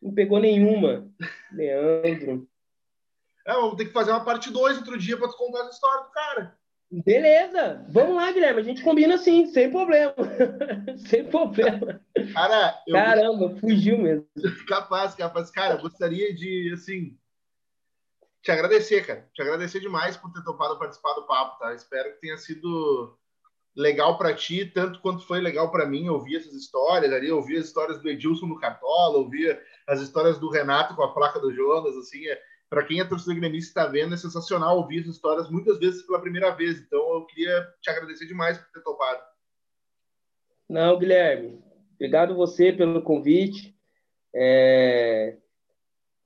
Não 0.03 0.12
pegou 0.12 0.38
nenhuma. 0.40 1.09
Leandro. 1.53 2.48
É, 3.46 3.52
vamos 3.52 3.76
ter 3.76 3.87
que 3.87 3.92
fazer 3.92 4.11
uma 4.11 4.24
parte 4.24 4.50
2 4.50 4.78
outro 4.78 4.98
dia 4.98 5.16
para 5.16 5.28
tu 5.28 5.37
contar 5.37 5.64
a 5.64 5.70
história 5.70 6.04
do 6.04 6.11
cara. 6.11 6.59
Beleza, 6.90 7.85
vamos 7.88 8.16
lá, 8.16 8.30
Guilherme. 8.30 8.61
A 8.61 8.64
gente 8.64 8.83
combina 8.83 9.16
assim, 9.16 9.46
sem 9.46 9.70
problema. 9.70 10.14
sem 11.09 11.24
problema. 11.24 12.00
Cara, 12.33 12.83
eu... 12.87 12.94
Caramba, 12.94 13.57
fugiu 13.57 13.98
mesmo. 13.98 14.26
Capaz, 14.68 15.14
capaz. 15.14 15.50
Cara, 15.50 15.76
gostaria 15.76 16.35
de, 16.35 16.70
assim, 16.72 17.18
te 18.42 18.50
agradecer, 18.50 19.04
cara. 19.04 19.28
Te 19.35 19.42
agradecer 19.42 19.80
demais 19.80 20.16
por 20.16 20.33
ter 20.33 20.44
topado 20.44 20.78
participar 20.78 21.14
do 21.14 21.26
papo, 21.26 21.59
tá? 21.59 21.74
Espero 21.74 22.12
que 22.12 22.20
tenha 22.20 22.37
sido 22.37 23.18
legal 23.74 24.16
para 24.16 24.35
ti, 24.35 24.64
tanto 24.66 25.00
quanto 25.00 25.26
foi 25.26 25.40
legal 25.40 25.70
para 25.72 25.87
mim 25.87 26.09
ouvir 26.09 26.37
essas 26.37 26.54
histórias 26.54 27.12
ali, 27.12 27.33
ouvir 27.33 27.57
as 27.57 27.66
histórias 27.66 28.00
do 28.00 28.09
Edilson 28.09 28.46
no 28.46 28.59
Cartola, 28.59 29.18
ouvir 29.18 29.61
as 29.87 30.00
histórias 30.00 30.38
do 30.38 30.48
Renato 30.48 30.94
com 30.94 31.02
a 31.02 31.12
placa 31.12 31.40
do 31.40 31.52
Jonas, 31.52 31.96
assim, 31.96 32.24
é 32.28 32.40
para 32.74 32.84
quem 32.84 32.98
é 32.98 33.04
torcedor 33.04 33.37
gremista 33.37 33.80
está 33.80 33.87
vendo, 33.87 34.14
é 34.14 34.16
sensacional 34.16 34.78
ouvir 34.78 34.98
essas 34.98 35.14
histórias 35.14 35.48
muitas 35.48 35.78
vezes 35.78 36.02
pela 36.02 36.20
primeira 36.20 36.50
vez. 36.50 36.80
Então, 36.80 36.98
eu 37.14 37.24
queria 37.24 37.68
te 37.80 37.88
agradecer 37.88 38.26
demais 38.26 38.58
por 38.58 38.66
ter 38.72 38.82
topado. 38.82 39.22
Não, 40.68 40.98
Guilherme, 40.98 41.60
obrigado 41.94 42.34
você 42.34 42.72
pelo 42.72 43.00
convite. 43.00 43.76
É... 44.34 45.37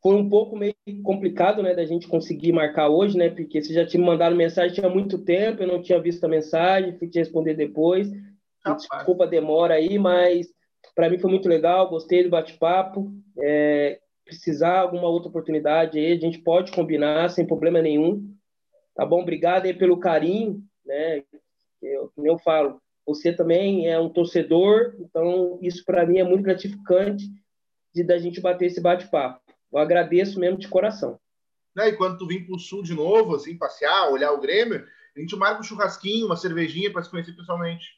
Foi 0.02 0.14
um 0.14 0.26
pouco 0.30 0.56
meio 0.56 0.74
complicado, 1.02 1.62
né, 1.62 1.74
da 1.74 1.84
gente 1.84 2.08
conseguir 2.08 2.52
marcar 2.52 2.88
hoje, 2.88 3.18
né, 3.18 3.28
porque 3.28 3.61
você 3.61 3.74
já 3.74 3.84
tinha 3.84 4.02
mandado 4.02 4.34
mensagem 4.34 4.72
tinha 4.72 4.88
muito 4.88 5.18
tempo, 5.18 5.62
eu 5.62 5.66
não 5.68 5.82
tinha 5.82 6.00
visto 6.00 6.24
a 6.24 6.28
mensagem, 6.28 6.96
fui 6.96 7.08
te 7.08 7.18
responder 7.18 7.54
depois. 7.54 8.11
Rapaz. 8.64 8.88
Desculpa 8.90 9.24
a 9.24 9.26
demora 9.28 9.74
aí, 9.74 9.98
mas 9.98 10.48
para 10.94 11.11
mim 11.11 11.18
foi 11.18 11.30
muito 11.30 11.46
legal, 11.46 11.90
gostei 11.90 12.24
do 12.24 12.30
bate-papo. 12.30 13.12
É 13.38 14.00
precisar 14.28 14.80
alguma 14.80 15.08
outra 15.08 15.30
oportunidade 15.30 15.98
aí, 15.98 16.12
a 16.12 16.20
gente 16.20 16.38
pode 16.38 16.70
combinar 16.70 17.30
sem 17.30 17.46
problema 17.46 17.80
nenhum. 17.80 18.30
Tá 18.94 19.06
bom? 19.06 19.22
Obrigado 19.22 19.64
aí 19.64 19.72
pelo 19.72 19.98
carinho, 19.98 20.62
né? 20.84 21.24
Eu, 21.80 22.12
como 22.14 22.26
eu 22.26 22.38
falo, 22.38 22.80
você 23.06 23.32
também 23.32 23.88
é 23.88 23.98
um 23.98 24.10
torcedor, 24.10 24.94
então 25.00 25.58
isso 25.62 25.82
para 25.84 26.04
mim 26.04 26.18
é 26.18 26.24
muito 26.24 26.42
gratificante 26.42 27.24
de 27.94 28.04
da 28.04 28.18
gente 28.18 28.40
bater 28.40 28.66
esse 28.66 28.80
bate-papo. 28.80 29.40
Eu 29.72 29.78
agradeço 29.78 30.38
mesmo 30.38 30.58
de 30.58 30.68
coração. 30.68 31.18
Né? 31.74 31.88
E 31.88 31.96
quando 31.96 32.18
tu 32.18 32.26
vir 32.26 32.44
para 32.44 32.56
o 32.56 32.58
sul 32.58 32.82
de 32.82 32.92
novo, 32.92 33.34
assim, 33.34 33.56
passear, 33.56 34.10
olhar 34.10 34.32
o 34.32 34.40
Grêmio, 34.40 34.84
a 35.16 35.20
gente 35.20 35.36
marca 35.36 35.60
um 35.60 35.64
churrasquinho, 35.64 36.26
uma 36.26 36.36
cervejinha 36.36 36.92
para 36.92 37.02
se 37.02 37.10
conhecer 37.10 37.32
pessoalmente. 37.32 37.97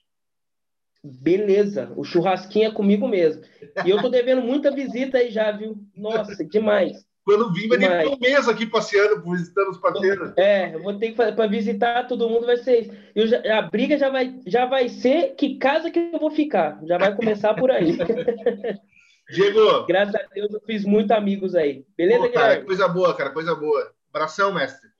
Beleza, 1.02 1.92
o 1.96 2.04
churrasquinho 2.04 2.68
é 2.68 2.72
comigo 2.72 3.08
mesmo. 3.08 3.42
E 3.84 3.90
eu 3.90 4.00
tô 4.02 4.08
devendo 4.08 4.42
muita 4.42 4.70
visita 4.70 5.18
aí 5.18 5.30
já, 5.30 5.50
viu? 5.50 5.78
Nossa, 5.96 6.44
demais. 6.44 7.04
Quando 7.24 7.52
vim, 7.52 7.68
vai 7.68 7.78
ter 7.78 8.08
um 8.08 8.18
mês 8.18 8.48
aqui 8.48 8.66
passeando, 8.66 9.22
visitando 9.30 9.70
os 9.70 9.78
parceiros. 9.78 10.32
É, 10.36 10.74
eu 10.74 10.82
vou 10.82 10.98
ter 10.98 11.10
que 11.10 11.16
fazer 11.16 11.32
para 11.32 11.46
visitar 11.48 12.06
todo 12.06 12.28
mundo, 12.28 12.46
vai 12.46 12.56
ser 12.56 12.80
isso. 12.80 12.92
Eu 13.14 13.26
já, 13.26 13.58
a 13.58 13.62
briga 13.62 13.96
já 13.98 14.10
vai, 14.10 14.40
já 14.46 14.66
vai 14.66 14.88
ser 14.88 15.34
que 15.36 15.56
casa 15.56 15.90
que 15.90 16.10
eu 16.12 16.18
vou 16.18 16.30
ficar. 16.30 16.80
Já 16.84 16.98
vai 16.98 17.14
começar 17.14 17.54
por 17.54 17.70
aí. 17.70 17.96
Diego. 19.30 19.86
Graças 19.86 20.14
a 20.14 20.26
Deus 20.34 20.52
eu 20.52 20.60
fiz 20.66 20.84
muitos 20.84 21.12
amigos 21.12 21.54
aí. 21.54 21.84
Beleza, 21.96 22.26
Pô, 22.26 22.32
cara, 22.32 22.64
Coisa 22.64 22.88
boa, 22.88 23.14
cara, 23.14 23.30
coisa 23.30 23.54
boa. 23.54 23.92
Abração, 24.12 24.52
mestre. 24.52 24.90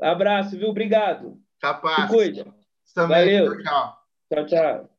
Abraço, 0.00 0.58
viu? 0.58 0.68
Obrigado. 0.68 1.38
Capaz. 1.60 2.02
Se 2.02 2.08
cuida. 2.08 2.46
Também. 2.94 3.40
Valeu. 3.40 3.62
Tchau, 3.62 3.96
tchau. 4.28 4.46
tchau. 4.46 4.95